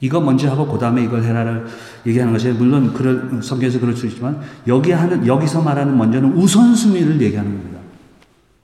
이거 0.00 0.20
먼저 0.20 0.48
하고 0.48 0.66
그 0.66 0.78
다음에 0.78 1.02
이걸 1.02 1.24
해라를 1.24 1.66
얘기하는 2.06 2.32
것이 2.32 2.50
물론 2.50 2.92
그럴, 2.94 3.42
성경에서 3.42 3.80
그럴 3.80 3.96
수 3.96 4.06
있지만 4.06 4.40
여기 4.66 4.92
하는 4.92 5.26
여기서 5.26 5.62
말하는 5.62 5.96
먼저는 5.96 6.34
우선순위를 6.34 7.20
얘기하는 7.20 7.50
겁니다. 7.50 7.80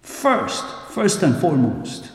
First, 0.04 0.64
first 0.92 1.24
and 1.24 1.38
foremost. 1.38 2.10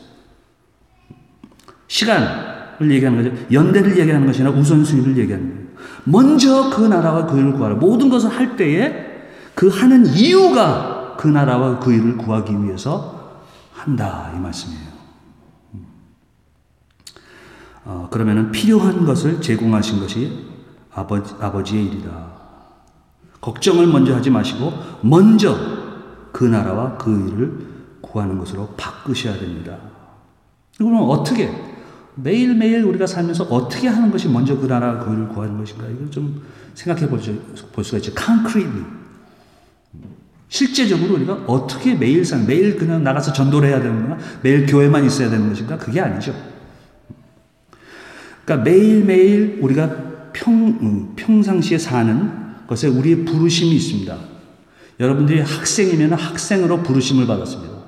시간을 1.88 2.90
얘기하는 2.90 3.22
거죠. 3.22 3.44
연대를 3.52 3.98
얘기하는 3.98 4.26
것이 4.26 4.42
아니라 4.42 4.58
우선순위를 4.58 5.18
얘기하는 5.18 5.48
거예요. 5.48 5.60
먼저 6.04 6.70
그 6.70 6.86
나라와 6.86 7.26
그 7.26 7.38
일을 7.38 7.52
구하라. 7.52 7.74
모든 7.74 8.08
것을 8.08 8.30
할 8.30 8.56
때에 8.56 9.09
그 9.60 9.68
하는 9.68 10.06
이유가 10.06 11.16
그 11.18 11.28
나라와 11.28 11.78
그 11.78 11.92
일을 11.92 12.16
구하기 12.16 12.62
위해서 12.62 13.42
한다. 13.74 14.32
이 14.34 14.38
말씀이에요. 14.38 14.88
어, 17.84 18.08
그러면은 18.10 18.52
필요한 18.52 19.04
것을 19.04 19.42
제공하신 19.42 20.00
것이 20.00 20.46
아버지, 20.90 21.34
아버지의 21.38 21.88
일이다. 21.88 22.10
걱정을 23.42 23.86
먼저 23.86 24.14
하지 24.14 24.30
마시고, 24.30 24.72
먼저 25.02 25.58
그 26.32 26.44
나라와 26.44 26.96
그 26.96 27.28
일을 27.28 27.98
구하는 28.00 28.38
것으로 28.38 28.68
바꾸셔야 28.78 29.38
됩니다. 29.38 29.76
그러면 30.78 31.02
어떻게, 31.02 31.52
매일매일 32.14 32.84
우리가 32.84 33.06
살면서 33.06 33.44
어떻게 33.44 33.88
하는 33.88 34.10
것이 34.10 34.26
먼저 34.26 34.56
그 34.56 34.66
나라 34.66 35.00
그 35.00 35.12
일을 35.12 35.28
구하는 35.28 35.58
것인가? 35.58 35.86
이걸 35.86 36.10
좀 36.10 36.40
생각해 36.72 37.10
볼 37.10 37.20
수가 37.20 37.98
있죠. 37.98 38.14
concretely. 38.16 38.99
실제적으로 40.50 41.14
우리가 41.14 41.44
어떻게 41.46 41.94
매일 41.94 42.24
살, 42.24 42.44
매일 42.44 42.76
그냥 42.76 43.02
나가서 43.02 43.32
전도를 43.32 43.68
해야 43.68 43.80
되는 43.80 44.10
가 44.10 44.18
매일 44.42 44.66
교회만 44.66 45.06
있어야 45.06 45.30
되는 45.30 45.48
것인가? 45.48 45.78
그게 45.78 46.00
아니죠. 46.00 46.34
그러니까 48.44 48.68
매일매일 48.68 49.60
우리가 49.62 50.32
평, 50.32 50.54
음, 50.54 51.12
평상시에 51.14 51.78
사는 51.78 52.66
것에 52.66 52.88
우리의 52.88 53.24
부르심이 53.24 53.70
있습니다. 53.76 54.18
여러분들이 54.98 55.40
학생이면 55.40 56.12
학생으로 56.14 56.82
부르심을 56.82 57.26
받았습니다. 57.26 57.80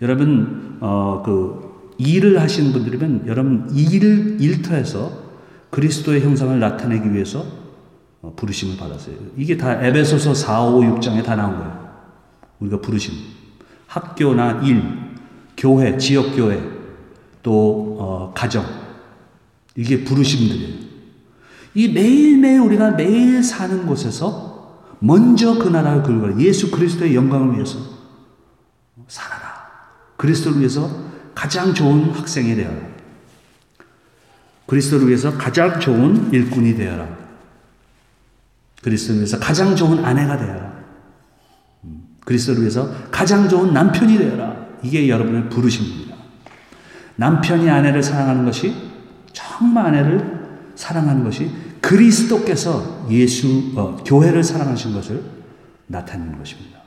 여러분, 0.00 0.78
어, 0.80 1.22
그, 1.24 1.66
일을 1.98 2.40
하시는 2.40 2.72
분들이면 2.72 3.24
여러분 3.26 3.70
일, 3.74 4.40
일터에서 4.40 5.26
그리스도의 5.70 6.22
형상을 6.22 6.58
나타내기 6.58 7.12
위해서 7.12 7.40
어, 7.40 7.65
부르심을 8.34 8.76
받았어요. 8.76 9.14
이게 9.36 9.56
다 9.56 9.84
에베소서 9.84 10.34
4, 10.34 10.62
5, 10.62 10.80
6장에 10.80 11.24
다 11.24 11.36
나온 11.36 11.58
거예요. 11.58 11.90
우리가 12.60 12.80
부르심. 12.80 13.14
학교나 13.86 14.62
일, 14.62 14.82
교회, 15.56 15.96
지역교회, 15.96 16.62
또, 17.42 17.96
어, 18.00 18.32
가정. 18.34 18.64
이게 19.76 20.04
부르심들이에요. 20.04 20.86
이 21.74 21.88
매일매일 21.88 22.60
우리가 22.60 22.92
매일 22.92 23.42
사는 23.42 23.86
곳에서 23.86 24.56
먼저 24.98 25.58
그 25.58 25.68
나라를 25.68 26.02
걸고 26.02 26.40
예수 26.40 26.70
그리스도의 26.70 27.14
영광을 27.14 27.54
위해서 27.54 27.78
살아라. 29.08 29.66
그리스도를 30.16 30.58
위해서 30.60 30.90
가장 31.34 31.74
좋은 31.74 32.10
학생이 32.12 32.54
되어라. 32.54 32.96
그리스도를 34.66 35.06
위해서 35.06 35.36
가장 35.36 35.78
좋은 35.78 36.32
일꾼이 36.32 36.74
되어라. 36.74 37.25
그리스도를 38.86 39.18
위해서 39.18 39.36
가장 39.40 39.74
좋은 39.74 40.04
아내가 40.04 40.38
되어라. 40.38 40.76
그리스도를 42.24 42.60
위해서 42.62 42.88
가장 43.10 43.48
좋은 43.48 43.74
남편이 43.74 44.16
되어라. 44.16 44.66
이게 44.84 45.08
여러분의 45.08 45.48
부르심입니다. 45.48 46.14
남편이 47.16 47.68
아내를 47.68 48.00
사랑하는 48.00 48.44
것이 48.44 48.72
정말 49.32 49.86
아내를 49.86 50.70
사랑하는 50.76 51.24
것이 51.24 51.50
그리스도께서 51.80 53.08
예수 53.10 53.72
어, 53.74 53.96
교회를 54.04 54.44
사랑하신 54.44 54.94
것을 54.94 55.20
나타내는 55.88 56.38
것입니다. 56.38 56.78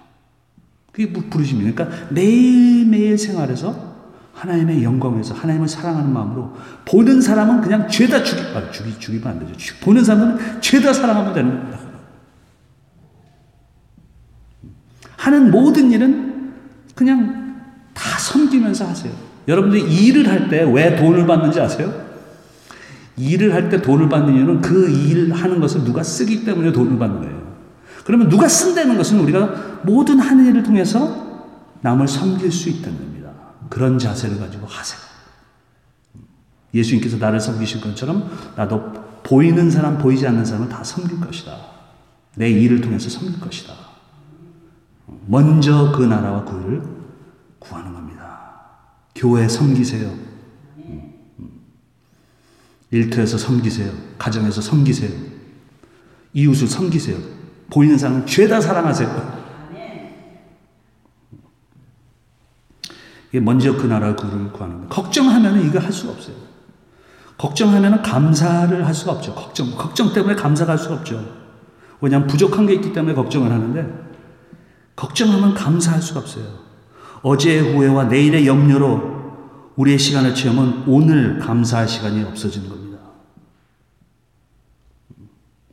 그게 0.94 1.12
부르심입니다. 1.12 1.84
그러니까 1.84 2.14
매일매일 2.14 3.18
생활에서 3.18 3.90
하나님의 4.34 4.86
영광에서 4.86 5.34
하나님을 5.34 5.68
사랑하는 5.68 6.14
마음으로 6.14 6.56
보는 6.86 7.20
사람은 7.20 7.60
그냥 7.60 7.90
죄다 7.90 8.24
죽이 8.24 8.42
아, 8.56 8.72
죽이 8.72 8.98
죽이면 8.98 9.28
안 9.28 9.40
되죠. 9.40 9.76
보는 9.82 10.02
사람은 10.02 10.62
죄다 10.62 10.94
사랑하면 10.94 11.34
되는 11.34 11.50
겁니다. 11.50 11.89
하는 15.20 15.52
모든 15.52 15.92
일은 15.92 16.54
그냥 16.96 17.62
다 17.94 18.18
섬기면서 18.18 18.88
하세요. 18.88 19.12
여러분들이 19.48 19.82
일을 19.84 20.28
할 20.30 20.50
때 20.50 20.64
왜 20.64 20.96
돈을 20.96 21.28
받는지 21.28 21.60
아세요? 21.60 21.94
일을 23.18 23.54
할 23.54 23.70
때 23.70 23.82
돈을 23.82 24.08
받는 24.08 24.34
이유는 24.36 24.62
그 24.62 24.90
일 24.90 25.34
하는 25.34 25.60
것을 25.60 25.84
누가 25.84 26.02
쓰기 26.04 26.46
때문에 26.46 26.72
돈을 26.72 26.98
받는 26.98 27.20
거예요. 27.20 27.50
그러면 28.06 28.30
누가 28.30 28.48
쓴다는 28.48 28.96
것은 28.98 29.20
우리가 29.20 29.82
모든 29.84 30.20
하는 30.20 30.46
일을 30.48 30.64
통해서 30.64 31.52
남을 31.82 32.08
섬길 32.08 32.50
수 32.52 32.70
있다는 32.70 32.98
겁니다. 32.98 33.32
그런 33.70 34.00
자세를 34.00 34.40
가지고 34.40 34.68
하세요. 34.68 35.00
예수님께서 36.74 37.18
나를 37.18 37.40
섬기신 37.42 37.82
것처럼 37.82 38.30
나도 38.56 38.94
보이는 39.24 39.70
사람, 39.70 39.98
보이지 39.98 40.26
않는 40.28 40.46
사람을 40.46 40.70
다 40.70 40.84
섬길 40.84 41.20
것이다. 41.20 41.58
내 42.36 42.50
일을 42.50 42.80
통해서 42.82 43.10
섬길 43.10 43.40
것이다. 43.42 43.74
먼저 45.28 45.92
그 45.92 46.04
나라와 46.04 46.44
그 46.44 46.60
일을 46.62 46.84
구하는 47.60 47.94
겁니다. 47.94 48.40
교회 49.16 49.48
섬기세요. 49.48 50.30
일터에서 52.92 53.38
섬기세요. 53.38 53.92
가정에서 54.18 54.62
섬기세요. 54.62 55.12
이웃을 56.34 56.68
섬기세요. 56.68 57.18
보이는 57.70 57.98
사람은 57.98 58.26
죄다 58.26 58.60
사랑하세요. 58.60 59.40
이게 63.30 63.40
먼저 63.40 63.78
그 63.78 63.86
나라 63.86 64.16
구를 64.16 64.52
구하는 64.52 64.78
거예요. 64.78 64.90
걱정하면 64.90 65.64
이거 65.64 65.80
할 65.80 65.92
수가 65.92 66.14
없어요. 66.14 66.36
걱정하면 67.38 68.02
감사를 68.02 68.86
할 68.86 68.94
수가 68.94 69.14
없죠. 69.14 69.36
걱정, 69.36 69.72
걱정 69.76 70.12
때문에 70.12 70.36
감사가 70.36 70.72
할 70.72 70.80
수가 70.80 70.96
없죠. 70.96 71.24
왜냐하면 72.02 72.28
부족한 72.28 72.66
게 72.66 72.74
있기 72.74 72.92
때문에 72.92 73.14
걱정을 73.14 73.52
하는데, 73.52 74.09
걱정하면 75.00 75.54
감사할 75.54 76.02
수가 76.02 76.20
없어요. 76.20 76.44
어제의 77.22 77.74
후회와 77.74 78.06
내일의 78.06 78.46
염려로 78.46 79.72
우리의 79.78 79.98
시간을 79.98 80.36
채우면 80.36 80.84
오늘 80.88 81.40
감사할 81.40 81.88
시간이 81.88 82.22
없어지는 82.26 82.68
겁니다. 82.68 83.00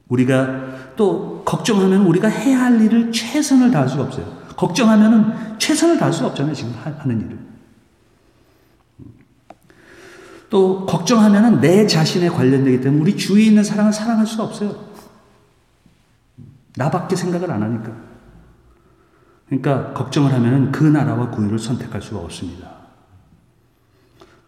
우리가 0.09 0.95
또 0.95 1.43
걱정하면 1.45 2.07
우리가 2.07 2.29
해야 2.29 2.61
할 2.61 2.81
일을 2.81 3.11
최선을 3.11 3.73
다할 3.73 3.89
수가 3.89 4.05
없어요. 4.05 4.27
걱정하면 4.57 5.59
최선을 5.59 5.99
다할 5.99 6.12
수가 6.12 6.29
없잖아요. 6.29 6.55
지금 6.55 6.73
하는 6.85 7.21
일을. 7.21 7.39
또 10.51 10.87
걱정하면 10.87 11.61
내 11.61 11.89
자신에 11.89 12.29
관련되기 12.29 12.81
때문에 12.81 13.03
우리 13.03 13.17
주위에 13.17 13.47
있는 13.47 13.65
사람을 13.65 13.93
사랑할 13.93 14.25
수가 14.25 14.45
없어요. 14.45 14.87
나밖에 16.77 17.17
생각을 17.17 17.51
안 17.51 17.65
하니까. 17.65 18.06
그러니까 19.47 19.93
걱정을 19.93 20.33
하면 20.33 20.73
그 20.73 20.85
나라와 20.85 21.31
구유를 21.31 21.59
선택할 21.59 22.03
수가 22.03 22.21
없습니다. 22.21 22.77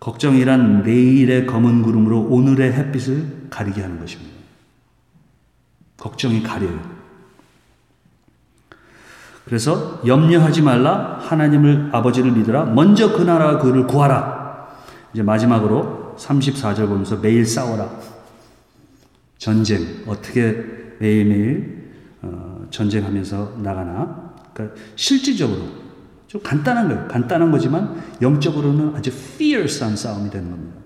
걱정이란 0.01 0.83
내일의 0.83 1.47
검은 1.47 1.83
구름으로 1.83 2.21
오늘의 2.21 2.73
햇빛을 2.73 3.49
가리게 3.51 3.83
하는 3.83 3.99
것입니다. 3.99 4.37
걱정이 5.97 6.43
가려요. 6.43 6.99
그래서 9.45 10.01
염려하지 10.07 10.63
말라 10.63 11.19
하나님을 11.21 11.89
아버지를 11.93 12.33
믿으라 12.33 12.67
먼저 12.67 13.17
그 13.17 13.23
나라와 13.23 13.59
그를 13.59 13.87
구하라. 13.87 14.69
이제 15.15 15.23
마지막으로 15.23 16.17
34절 16.19 16.89
보면서 16.89 17.17
매일 17.17 17.47
싸워라. 17.47 17.89
전쟁 19.39 20.03
어떻게 20.07 20.97
매일매일 20.99 21.93
어, 22.23 22.67
전쟁하면서 22.71 23.55
나가나? 23.59 24.28
그러니까 24.59 24.81
실질적으로 24.97 25.69
좀 26.27 26.43
간단한 26.43 26.89
거예요. 26.89 27.09
간단한 27.09 27.51
거지만 27.53 28.03
영적으로는 28.21 28.97
아주 28.97 29.11
fierce한 29.11 29.97
싸움이 29.97 30.31
되는 30.31 30.51
겁니다. 30.51 30.77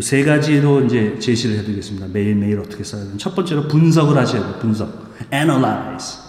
세 0.00 0.24
가지로 0.24 0.84
이제 0.84 1.18
제시를 1.18 1.58
해드리겠습니다. 1.58 2.08
매일매일 2.08 2.60
어떻게 2.60 2.84
써야 2.84 3.02
되는. 3.02 3.18
첫 3.18 3.34
번째로 3.34 3.66
분석을 3.66 4.16
하셔야 4.16 4.42
돼요. 4.42 4.58
분석. 4.60 4.88
analyze. 5.32 6.20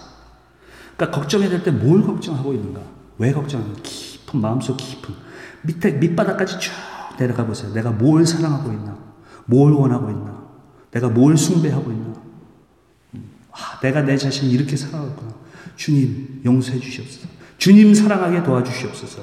그러니까 0.96 1.20
걱정해야 1.20 1.50
될때 1.50 1.70
뭘 1.70 2.02
걱정하고 2.02 2.52
있는가? 2.54 2.80
왜 3.18 3.32
걱정하는가? 3.32 3.80
깊은, 3.82 4.40
마음속 4.40 4.76
깊은. 4.76 5.14
밑에, 5.62 5.92
밑바닥까지 5.92 6.58
쭉 6.58 6.72
내려가 7.18 7.44
보세요. 7.46 7.72
내가 7.72 7.90
뭘 7.90 8.26
사랑하고 8.26 8.72
있나? 8.72 8.96
뭘 9.44 9.72
원하고 9.72 10.10
있나? 10.10 10.42
내가 10.90 11.08
뭘 11.08 11.36
숭배하고 11.36 11.90
있나? 11.92 12.14
아, 13.58 13.80
내가 13.80 14.02
내 14.02 14.16
자신을 14.16 14.52
이렇게 14.54 14.76
살아왔구나. 14.76 15.34
주님, 15.76 16.42
용서해 16.44 16.78
주시옵소서. 16.78 17.28
주님 17.58 17.92
사랑하게 17.94 18.42
도와주시옵소서. 18.44 19.22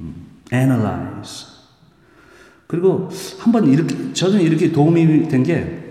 음, 0.00 0.26
analyze. 0.52 1.48
그리고 2.66 3.08
한번 3.38 3.66
이렇게, 3.68 4.12
저는 4.12 4.40
이렇게 4.40 4.72
도움이 4.72 5.28
된 5.28 5.42
게 5.44 5.84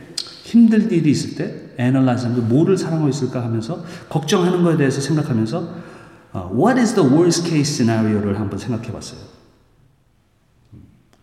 힘들 0.43 0.91
일이 0.91 1.09
있을 1.11 1.35
때 1.35 1.73
analyze 1.79 2.27
하면서 2.27 2.47
뭐를 2.47 2.77
사랑하고 2.77 3.09
있을까 3.09 3.43
하면서 3.43 3.83
걱정하는 4.09 4.63
거에 4.63 4.77
대해서 4.77 5.01
생각하면서 5.01 5.85
어, 6.33 6.51
what 6.53 6.79
is 6.79 6.93
the 6.93 7.09
worst 7.09 7.49
case 7.49 7.61
scenario를 7.83 8.39
한번 8.39 8.59
생각해 8.59 8.91
봤어요. 8.91 9.19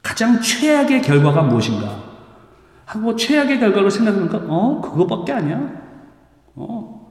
가장 0.03 0.41
최악의 0.41 1.03
결과가 1.03 1.43
무엇인가? 1.43 2.02
하고 2.85 3.17
최악의 3.17 3.61
결과를 3.61 3.91
생각해보니까 3.91 4.39
어 4.49 4.81
그거밖에 4.81 5.33
아니야. 5.33 5.83
어 6.55 7.11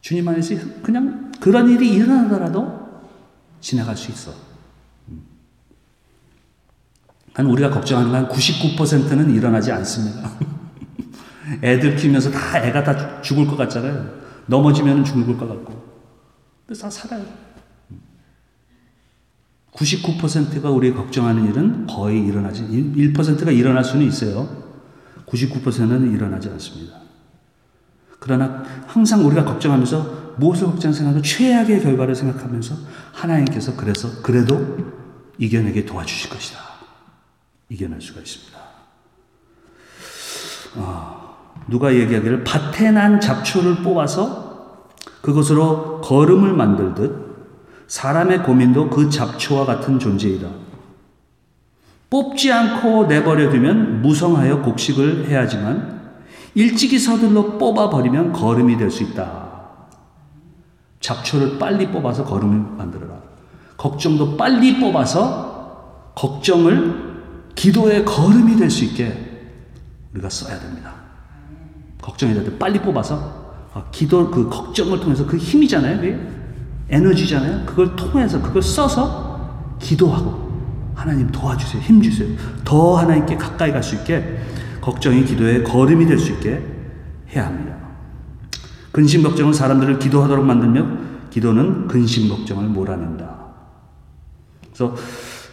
주님 0.00 0.28
안에서 0.28 0.54
그냥 0.82 1.32
그런 1.40 1.68
일이 1.68 1.94
일어나더라도 1.94 2.80
지나갈 3.60 3.96
수 3.96 4.10
있어. 4.10 4.32
한 7.32 7.46
우리가 7.46 7.70
걱정하는 7.70 8.14
한 8.14 8.28
99%는 8.28 9.30
일어나지 9.30 9.72
않습니다. 9.72 10.30
애들 11.62 11.96
키우면서 11.96 12.30
다 12.30 12.64
애가 12.64 12.84
다 12.84 13.22
죽을 13.22 13.46
것 13.46 13.56
같잖아요. 13.56 14.20
넘어지면 14.46 15.04
죽을 15.04 15.36
것 15.36 15.48
같고. 15.48 15.90
그래서 16.66 16.82
다 16.82 16.90
살아요. 16.90 17.24
99%가 19.72 20.70
우리 20.70 20.92
걱정하는 20.92 21.48
일은 21.48 21.86
거의 21.86 22.26
일어나지, 22.26 22.64
1%가 22.64 23.50
일어날 23.50 23.84
수는 23.84 24.06
있어요. 24.06 24.59
99%는 25.30 26.12
일어나지 26.12 26.48
않습니다. 26.50 26.96
그러나 28.18 28.62
항상 28.86 29.24
우리가 29.26 29.44
걱정하면서 29.44 30.34
무엇을 30.36 30.66
걱정 30.66 30.92
생각하고 30.92 31.22
최악의 31.22 31.82
결과를 31.82 32.14
생각하면서 32.14 32.74
하나님께서 33.12 33.76
그래서 33.76 34.08
그래도 34.22 34.76
이겨내게 35.38 35.86
도와주실 35.86 36.30
것이다. 36.30 36.60
이겨낼 37.68 38.00
수가 38.00 38.20
있습니다. 38.20 38.58
아, 40.76 41.34
누가 41.68 41.94
얘기하기를 41.94 42.44
밭에 42.44 42.90
난 42.90 43.20
잡초를 43.20 43.82
뽑아서 43.82 44.88
그것으로 45.22 46.00
걸음을 46.02 46.52
만들듯 46.52 47.30
사람의 47.86 48.42
고민도 48.42 48.90
그 48.90 49.10
잡초와 49.10 49.66
같은 49.66 49.98
존재이다. 49.98 50.48
뽑지 52.10 52.52
않고 52.52 53.06
내버려 53.06 53.50
두면 53.50 54.02
무성하여 54.02 54.62
곡식을 54.62 55.28
해야지만 55.28 56.00
일찍이 56.54 56.98
서둘러 56.98 57.56
뽑아버리면 57.56 58.32
걸음이 58.32 58.76
될 58.76 58.90
수 58.90 59.04
있다. 59.04 59.48
잡초를 60.98 61.58
빨리 61.58 61.86
뽑아서 61.88 62.24
걸음을 62.24 62.76
만들어라. 62.76 63.14
걱정도 63.76 64.36
빨리 64.36 64.78
뽑아서 64.80 66.12
걱정을 66.16 67.10
기도의 67.54 68.04
걸음이 68.04 68.56
될 68.56 68.68
수 68.70 68.84
있게 68.84 69.30
우리가 70.12 70.28
써야 70.28 70.58
됩니다. 70.58 70.92
걱정이 72.02 72.34
될때 72.34 72.58
빨리 72.58 72.80
뽑아서 72.80 73.40
아, 73.72 73.84
기도 73.92 74.28
그 74.30 74.48
걱정을 74.48 74.98
통해서 74.98 75.24
그 75.24 75.36
힘이잖아요. 75.36 76.18
에너지잖아요. 76.90 77.64
그걸 77.66 77.94
통해서 77.94 78.42
그걸 78.42 78.60
써서 78.60 79.76
기도하고 79.78 80.49
하나님 81.00 81.28
도와주세요. 81.30 81.80
힘 81.82 82.02
주세요. 82.02 82.28
더 82.62 82.98
하나님께 82.98 83.36
가까이 83.36 83.72
갈 83.72 83.82
수 83.82 83.94
있게 83.96 84.38
걱정이 84.82 85.24
기도의 85.24 85.64
걸음이 85.64 86.04
될 86.06 86.18
수 86.18 86.32
있게 86.32 86.62
해야 87.34 87.46
합니다. 87.46 87.74
근심 88.92 89.22
걱정은 89.22 89.54
사람들을 89.54 89.98
기도하도록 89.98 90.44
만들며 90.44 90.86
기도는 91.30 91.88
근심 91.88 92.28
걱정을 92.28 92.64
몰아낸다. 92.68 93.38
그래서 94.74 94.94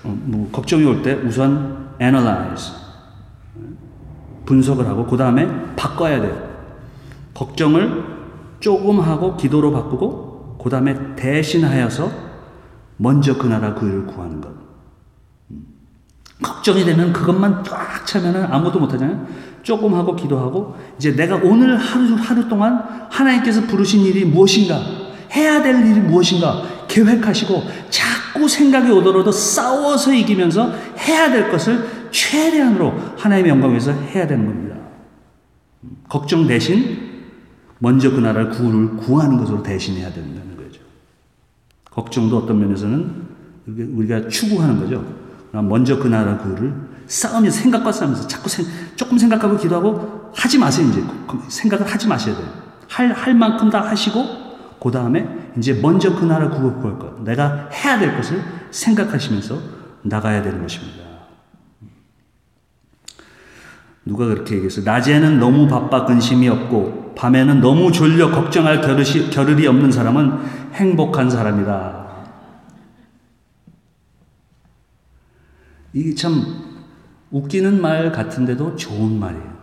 어, 0.04 0.18
뭐 0.26 0.50
걱정이 0.52 0.84
올 0.84 1.02
때 1.02 1.14
우선 1.14 1.92
analyze 2.02 2.74
분석을 4.46 4.86
하고 4.86 5.06
그 5.06 5.16
다음에 5.16 5.48
바꿔야 5.78 6.20
돼요. 6.20 6.46
걱정을 7.34 8.04
조금 8.60 9.00
하고 9.00 9.38
기도로 9.38 9.72
바꾸고 9.72 10.58
그 10.62 10.70
다음에 10.70 11.16
대신하여서 11.16 12.12
먼저 12.98 13.38
그 13.38 13.48
나라 13.48 13.74
그 13.76 13.88
일을 13.88 14.08
구하는 14.08 14.42
것. 14.42 14.57
걱정이 16.42 16.86
되면 16.86 17.12
그것만 17.14 17.64
꽉 17.64 18.06
차면은 18.06 18.46
아무도 18.46 18.80
못하잖아요. 18.80 19.28
조금 19.64 19.96
하고 19.96 20.16
기도하고 20.16 20.76
이제 20.98 21.16
내가 21.16 21.36
오늘 21.38 21.76
하루 21.78 22.16
하루 22.16 22.48
동안 22.48 22.82
하나님께서 23.10 23.62
부르신 23.62 24.02
일이 24.02 24.24
무엇인가 24.24 24.80
해야 25.34 25.62
될 25.62 25.86
일이 25.86 26.00
무엇인가 26.00 26.64
계획하시고 26.88 27.64
자꾸 27.90 28.48
생각이 28.48 28.90
오더라도 28.92 29.32
싸워서 29.32 30.14
이기면서 30.14 30.74
해야 31.00 31.30
될 31.32 31.50
것을 31.50 32.10
최대한으로 32.12 32.94
하나님의 33.18 33.52
영광 33.52 33.72
위해서 33.72 33.92
해야 33.92 34.26
되는 34.26 34.46
겁니다. 34.46 34.78
걱정 36.08 36.48
대신 36.48 37.08
먼저 37.80 38.12
그 38.12 38.20
나라를 38.20 38.52
구를 38.52 38.96
구하는 38.98 39.38
것으로 39.38 39.62
대신해야 39.62 40.14
된다는 40.14 40.56
거죠. 40.56 40.82
걱정도 41.90 42.38
어떤 42.38 42.60
면에서는 42.60 43.28
우리가 43.68 44.30
추구하는 44.30 44.80
거죠. 44.80 45.27
먼저 45.52 45.98
그 45.98 46.08
나라 46.08 46.38
그를 46.38 46.74
싸우며 47.08 47.50
생각과 47.50 47.92
싸우면서 47.92 48.28
자꾸 48.28 48.50
생, 48.50 48.66
조금 48.96 49.18
생각하고 49.18 49.58
기도하고 49.58 50.32
하지 50.36 50.58
마세요 50.58 50.88
이제 50.90 51.04
생각을 51.48 51.88
하지 51.88 52.08
마셔야 52.08 52.36
돼요. 52.36 52.48
할, 52.88 53.12
할 53.12 53.34
만큼 53.34 53.70
다 53.70 53.82
하시고 53.82 54.48
그 54.82 54.92
다음에 54.92 55.28
이제 55.58 55.74
먼저 55.74 56.16
그 56.16 56.26
나라 56.26 56.50
구호 56.50 56.76
구할 56.76 57.00
것 57.00 57.24
내가 57.24 57.70
해야 57.72 57.98
될 57.98 58.16
것을 58.16 58.42
생각하시면서 58.72 59.58
나가야 60.04 60.44
되는 60.44 60.62
것입니다. 60.62 61.08
누가 64.06 64.26
그렇게 64.26 64.56
얘기했어요? 64.56 64.86
낮에는 64.86 65.40
너무 65.40 65.68
바빠 65.68 66.06
근심이 66.06 66.48
없고 66.48 67.16
밤에는 67.18 67.60
너무 67.60 67.92
졸려 67.92 68.32
걱정할 68.32 68.82
겨를이 68.82 69.68
없는 69.68 69.92
사람은 69.92 70.40
행복한 70.74 71.30
사람이다. 71.30 72.07
이게 75.98 76.14
참 76.14 76.64
웃기는 77.32 77.82
말 77.82 78.12
같은데도 78.12 78.76
좋은 78.76 79.20
말이에요. 79.20 79.58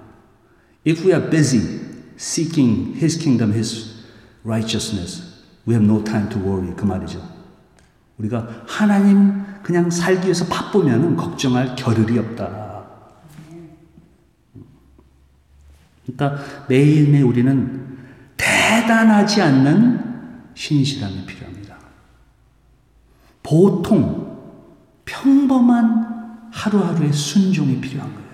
If 0.85 1.07
we 1.07 1.13
are 1.13 1.31
busy 1.31 1.81
seeking 2.17 2.97
His 2.99 3.17
kingdom, 3.17 3.53
His 3.53 4.03
righteousness, 4.45 5.45
we 5.67 5.75
have 5.75 5.89
no 5.89 6.03
time 6.03 6.29
to 6.31 6.43
worry. 6.43 6.75
그 6.75 6.85
말이죠. 6.85 7.23
우리가 8.19 8.65
하나님 8.67 9.45
그냥 9.63 9.89
살기 9.89 10.25
위해서 10.25 10.45
바쁘면 10.47 11.17
걱정할 11.17 11.77
겨를이 11.77 12.19
없다. 12.19 12.85
그러니까 16.05 16.45
매일매일 16.69 17.25
우리는 17.25 17.97
대단하지 18.37 19.41
않는 19.41 20.51
신실함이 20.55 21.27
필요합니다. 21.27 21.77
보통 23.45 24.37
평범한 25.05 26.14
하루하루의 26.65 27.13
순종이 27.13 27.79
필요한 27.79 28.11
거예요. 28.15 28.25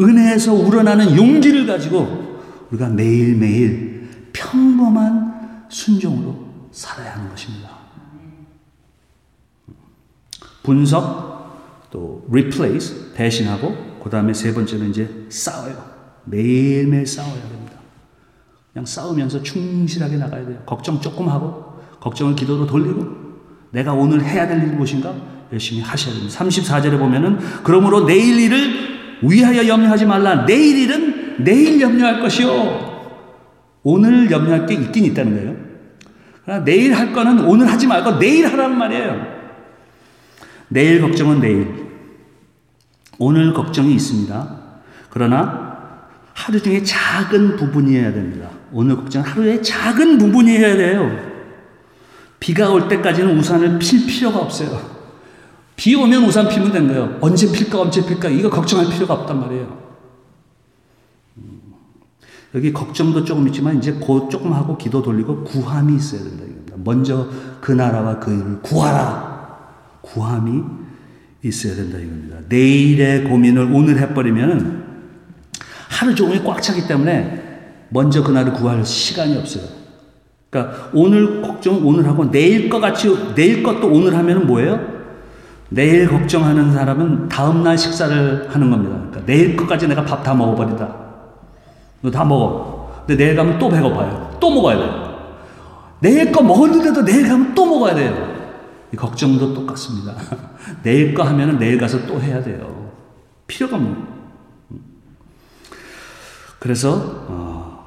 은혜에서 0.00 0.54
우러나는 0.54 1.14
용기를 1.16 1.66
가지고 1.66 2.40
우리가 2.70 2.88
매일매일 2.88 4.30
평범한 4.32 5.66
순종으로 5.68 6.48
살아야 6.70 7.16
하는 7.16 7.28
것입니다. 7.28 7.68
분석, 10.62 11.88
또 11.90 12.24
replace, 12.30 13.12
대신하고, 13.14 14.00
그 14.02 14.08
다음에 14.08 14.32
세 14.32 14.54
번째는 14.54 14.90
이제 14.90 15.26
싸워요. 15.28 15.84
매일매일 16.24 17.06
싸워야 17.06 17.42
됩니다. 17.48 17.74
그냥 18.72 18.86
싸우면서 18.86 19.42
충실하게 19.42 20.16
나가야 20.16 20.46
돼요. 20.46 20.62
걱정 20.64 21.00
조금 21.00 21.28
하고, 21.28 21.82
걱정을 22.00 22.34
기도로 22.34 22.66
돌리고, 22.66 23.20
내가 23.72 23.92
오늘 23.92 24.22
해야 24.24 24.46
될 24.46 24.62
일이 24.62 24.70
무엇인가? 24.70 25.39
열심히 25.52 25.82
하셔야 25.82 26.14
됩니다. 26.14 26.44
34절에 26.44 26.98
보면은 26.98 27.38
그러므로 27.62 28.06
내일 28.06 28.38
일을 28.38 29.18
위하여 29.22 29.66
염려하지 29.66 30.06
말라. 30.06 30.46
내일 30.46 30.78
일은 30.78 31.44
내일 31.44 31.80
염려할 31.80 32.20
것이요. 32.20 32.90
오늘 33.82 34.30
염려할 34.30 34.66
게 34.66 34.74
있긴 34.74 35.04
있다는 35.06 35.34
거예요. 35.34 35.56
그러나 36.44 36.64
내일 36.64 36.94
할 36.94 37.12
거는 37.12 37.44
오늘 37.44 37.70
하지 37.70 37.86
말고 37.86 38.18
내일 38.18 38.46
하라는 38.46 38.76
말이에요. 38.76 39.26
내일 40.68 41.00
걱정은 41.00 41.40
내일. 41.40 41.90
오늘 43.18 43.52
걱정이 43.52 43.94
있습니다. 43.94 44.56
그러나 45.10 45.70
하루 46.32 46.60
중에 46.62 46.82
작은 46.82 47.56
부분이어야 47.56 48.12
됩니다. 48.12 48.48
오늘 48.72 48.96
걱정은 48.96 49.26
하루의 49.26 49.62
작은 49.62 50.18
부분이어야 50.18 50.76
돼요. 50.76 51.30
비가 52.38 52.70
올 52.70 52.88
때까지는 52.88 53.36
우산을 53.38 53.78
필 53.78 54.06
필요가 54.06 54.38
없어요. 54.38 54.99
비 55.80 55.94
오면 55.94 56.24
우산 56.24 56.46
피면 56.46 56.72
된 56.72 56.88
거예요. 56.88 57.16
언제 57.22 57.50
필까, 57.50 57.80
언제 57.80 58.04
필까, 58.04 58.28
이거 58.28 58.50
걱정할 58.50 58.86
필요가 58.92 59.14
없단 59.14 59.40
말이에요. 59.40 59.78
여기 62.54 62.70
걱정도 62.70 63.24
조금 63.24 63.46
있지만 63.48 63.78
이제 63.78 63.92
곧 63.92 64.28
조금 64.28 64.52
하고 64.52 64.76
기도 64.76 65.00
돌리고 65.00 65.42
구함이 65.42 65.96
있어야 65.96 66.20
된다 66.20 66.44
이겁니다. 66.44 66.74
먼저 66.84 67.28
그 67.62 67.72
나라와 67.72 68.18
그 68.18 68.30
일을 68.30 68.60
구하라. 68.60 69.56
구함이 70.02 70.62
있어야 71.44 71.74
된다 71.74 71.96
이겁니다. 71.96 72.36
내일의 72.50 73.24
고민을 73.24 73.70
오늘 73.72 73.98
해버리면 74.00 74.84
하루 75.88 76.14
종일 76.14 76.44
꽉 76.44 76.60
차기 76.60 76.86
때문에 76.86 77.88
먼저 77.88 78.22
그날을 78.22 78.52
구할 78.52 78.84
시간이 78.84 79.34
없어요. 79.38 79.64
그러니까 80.50 80.90
오늘 80.92 81.40
걱정 81.40 81.86
오늘 81.86 82.06
하고 82.06 82.30
내일 82.30 82.68
것 82.68 82.80
같이 82.80 83.08
내일 83.34 83.62
것도 83.62 83.86
오늘 83.90 84.14
하면은 84.14 84.46
뭐예요? 84.46 84.99
내일 85.70 86.08
걱정하는 86.08 86.72
사람은 86.72 87.28
다음 87.28 87.62
날 87.62 87.78
식사를 87.78 88.48
하는 88.50 88.70
겁니다. 88.70 88.96
그러니까 88.96 89.20
내일 89.24 89.56
것까지 89.56 89.86
내가 89.88 90.04
밥 90.04 90.22
다 90.22 90.34
먹어버린다. 90.34 90.88
너 92.02 92.10
다 92.10 92.24
먹어. 92.24 93.04
근데 93.06 93.24
내일 93.24 93.36
가면 93.36 93.58
또 93.58 93.68
배고파요. 93.68 94.36
또 94.40 94.50
먹어야 94.50 94.76
돼요. 94.76 95.10
내일 96.00 96.32
거 96.32 96.42
먹었는데도 96.42 97.04
내일 97.04 97.28
가면 97.28 97.54
또 97.54 97.66
먹어야 97.66 97.94
돼요. 97.94 98.14
이 98.92 98.96
걱정도 98.96 99.54
똑같습니다. 99.54 100.14
내일 100.82 101.14
거 101.14 101.22
하면은 101.22 101.58
내일 101.58 101.78
가서 101.78 102.04
또 102.06 102.20
해야 102.20 102.42
돼요. 102.42 102.90
필요가 103.46 103.76
없는. 103.76 103.96
그래서 106.58 107.24
어, 107.28 107.86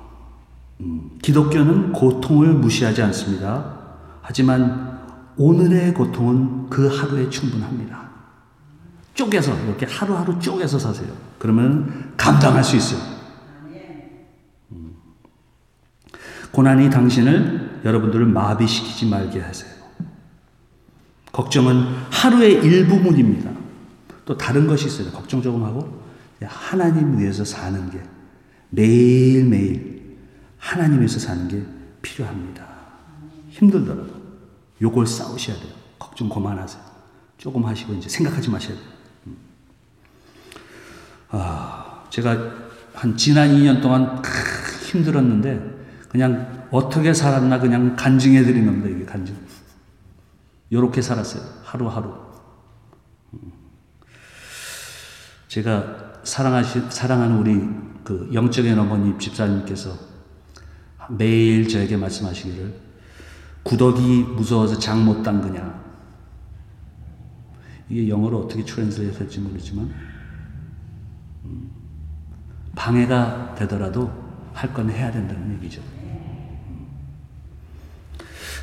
음, 0.80 1.12
기독교는 1.22 1.92
고통을 1.92 2.54
무시하지 2.54 3.02
않습니다. 3.04 3.66
하지만 4.22 4.93
오늘의 5.38 5.94
고통은 5.94 6.70
그 6.70 6.88
하루에 6.88 7.30
충분합니다. 7.30 8.10
쪼개서 9.14 9.66
이렇게 9.66 9.86
하루하루 9.86 10.40
쪼개서 10.40 10.80
사세요. 10.80 11.12
그러면 11.40 12.14
감당할 12.18 12.64
수 12.64 12.76
있어요. 12.76 13.02
음. 14.72 14.96
고난이 16.52 16.90
당신을 16.90 17.82
여러분들을 17.86 18.26
마비시키지 18.26 19.08
말게 19.08 19.40
하세요. 19.40 19.72
걱정은 21.32 21.86
하루의 22.12 22.64
일부분입니다. 22.64 23.52
또 24.26 24.38
다른 24.38 24.68
것이 24.68 24.88
있어요. 24.88 25.12
걱정 25.12 25.42
조금 25.42 25.64
하고 25.64 26.02
하나님 26.42 27.18
위해서 27.18 27.44
사는 27.44 27.90
게 27.90 28.02
매일매일 28.70 30.18
하나님 30.58 31.00
위해서 31.00 31.20
사는 31.20 31.48
게 31.48 31.64
필요합니다. 32.02 32.66
힘들더라도 33.50 34.23
요걸 34.82 35.06
싸우셔야 35.08 35.58
돼요. 35.58 35.72
걱정 36.00 36.30
그만하세요. 36.30 36.82
조금 37.38 37.66
하시고 37.66 37.94
이제 37.94 38.10
생각하지 38.10 38.50
마셔야 38.50 38.76
돼요. 38.76 38.88
음. 39.28 39.38
아, 41.30 42.04
제가 42.10 42.38
한 42.94 43.18
지난 43.18 43.50
2년 43.50 43.82
동안 43.82 44.22
힘들었는데 44.86 45.84
그냥 46.10 46.68
어떻게 46.72 47.14
살았나 47.14 47.60
그냥 47.60 47.96
간증해 47.96 48.44
드린 48.44 48.66
겁니다. 48.66 48.90
이게 48.90 49.06
간증. 49.06 49.36
요렇게 50.72 51.02
살았어요. 51.02 51.44
하루하루. 51.64 52.14
음. 53.34 53.52
제가 55.48 56.14
사랑하시, 56.24 56.84
사랑하는 56.90 57.38
우리 57.38 57.94
그 58.04 58.30
영적인 58.34 58.78
어머니 58.78 59.18
집사님께서 59.20 59.98
매일 61.10 61.68
저에게 61.68 61.98
말씀하시기를 61.98 62.74
구더기 63.64 64.24
무서워서 64.36 64.78
장 64.80 65.06
못 65.06 65.24
담그냐. 65.24 65.82
이게 67.90 68.10
영어로 68.10 68.40
어떻게 68.42 68.64
translate 68.64 69.18
할지 69.20 69.40
모르지만, 69.40 69.90
음, 71.46 71.70
방해가 72.76 73.56
되더라도 73.56 74.12
할 74.54 74.74
건 74.74 74.90
해야 74.90 75.12
된다는 75.12 75.54
얘기죠. 75.56 75.82
음. 75.82 76.88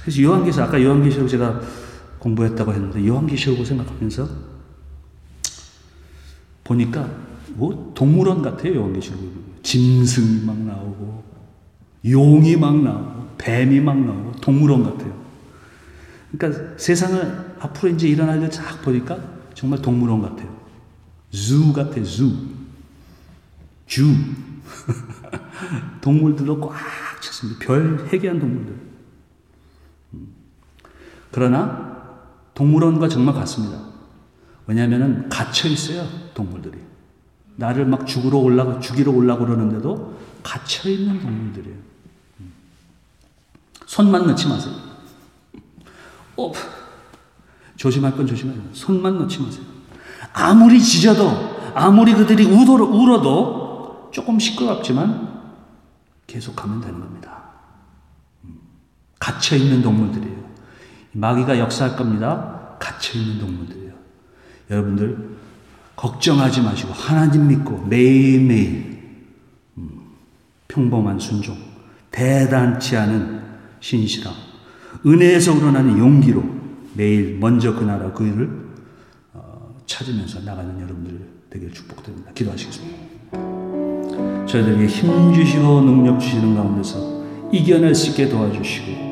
그래서 0.02 0.22
요한계시, 0.22 0.60
아까 0.60 0.82
요한계시록 0.82 1.28
제가 1.28 1.60
공부했다고 2.18 2.72
했는데, 2.72 3.06
요한계시록을 3.06 3.64
생각하면서 3.66 4.28
보니까 6.64 7.08
뭐 7.54 7.92
동물원 7.94 8.42
같아요, 8.42 8.76
요한계시록. 8.76 9.20
짐승이 9.62 10.44
막 10.44 10.56
나오고, 10.58 11.24
용이 12.06 12.56
막 12.56 12.76
나오고, 12.82 13.19
뱀이 13.40 13.80
막 13.80 13.98
나오고 13.98 14.32
동물원 14.40 14.84
같아요. 14.84 15.18
그러니까 16.30 16.76
세상을 16.76 17.56
앞으로 17.58 17.92
이제 17.92 18.06
일어날 18.06 18.40
때쫙 18.40 18.82
보니까 18.82 19.18
정말 19.54 19.80
동물원 19.80 20.22
같아요. 20.22 20.54
주 21.30 21.72
같아요, 21.72 22.04
주. 22.04 22.36
주. 23.86 24.14
동물들로 26.00 26.60
꽉 26.60 26.76
찼습니다. 27.20 27.60
별 27.60 28.08
해괴한 28.12 28.38
동물들. 28.38 28.74
음. 30.14 30.28
그러나 31.30 31.90
동물원과 32.54 33.08
정말 33.08 33.34
같습니다. 33.36 33.80
왜냐하면 34.66 35.28
갇혀 35.28 35.68
있어요, 35.68 36.06
동물들이. 36.34 36.78
나를 37.56 37.86
막 37.86 38.06
죽으러 38.06 38.38
올라가, 38.38 38.78
죽이러 38.80 39.12
올라고 39.12 39.44
그러는데도 39.44 40.18
갇혀 40.42 40.88
있는 40.88 41.20
동물들이에요. 41.20 41.89
손만 43.90 44.24
넣지 44.28 44.46
마세요. 44.46 44.72
어, 46.36 46.52
조심할 47.74 48.16
건 48.16 48.24
조심해야 48.24 48.56
돼요. 48.56 48.68
손만 48.72 49.18
넣지 49.18 49.42
마세요. 49.42 49.64
아무리 50.32 50.80
짖어도, 50.80 51.72
아무리 51.74 52.14
그들이 52.14 52.44
울어도, 52.44 52.84
울어도 52.84 54.10
조금 54.12 54.38
시끄럽지만 54.38 55.42
계속 56.28 56.54
가면 56.54 56.80
되는 56.80 57.00
겁니다. 57.00 57.50
갇혀있는 59.18 59.82
동물들이에요. 59.82 60.38
마귀가 61.10 61.58
역사할 61.58 61.96
겁니다. 61.96 62.76
갇혀있는 62.78 63.40
동물들이에요. 63.40 63.92
여러분들, 64.70 65.36
걱정하지 65.96 66.62
마시고, 66.62 66.92
하나님 66.92 67.48
믿고, 67.48 67.86
매일매일, 67.86 69.26
음, 69.78 70.12
평범한 70.68 71.18
순종, 71.18 71.58
대단치 72.12 72.96
않은 72.96 73.39
신실함, 73.80 74.32
은혜에서 75.06 75.54
우러나는 75.54 75.98
용기로 75.98 76.42
매일 76.94 77.38
먼저 77.38 77.74
그 77.74 77.84
나라 77.84 78.12
그 78.12 78.26
일을 78.26 78.50
어, 79.32 79.74
찾으면서 79.86 80.40
나가는 80.40 80.74
여러분들 80.80 81.20
되길 81.50 81.72
축복드립니다. 81.72 82.32
기도하시겠습니다. 82.32 83.10
저희들에게 84.46 84.86
힘 84.86 85.32
주시고 85.32 85.80
능력 85.82 86.18
주시는 86.20 86.54
가운데서 86.56 87.20
이겨낼 87.52 87.94
수 87.94 88.10
있게 88.10 88.28
도와주시고 88.28 89.10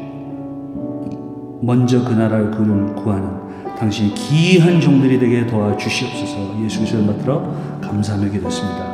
먼저 1.63 2.05
그 2.05 2.13
나라를 2.13 2.51
그를 2.51 2.95
구하는 2.95 3.77
당신이 3.77 4.15
귀한 4.15 4.81
종들이 4.81 5.19
되게 5.19 5.47
도와주시옵소서 5.47 6.63
예수 6.65 6.79
그리스도를 6.79 7.07
받들어 7.07 7.79
감사하며 7.81 8.31
기도했습니다. 8.31 8.87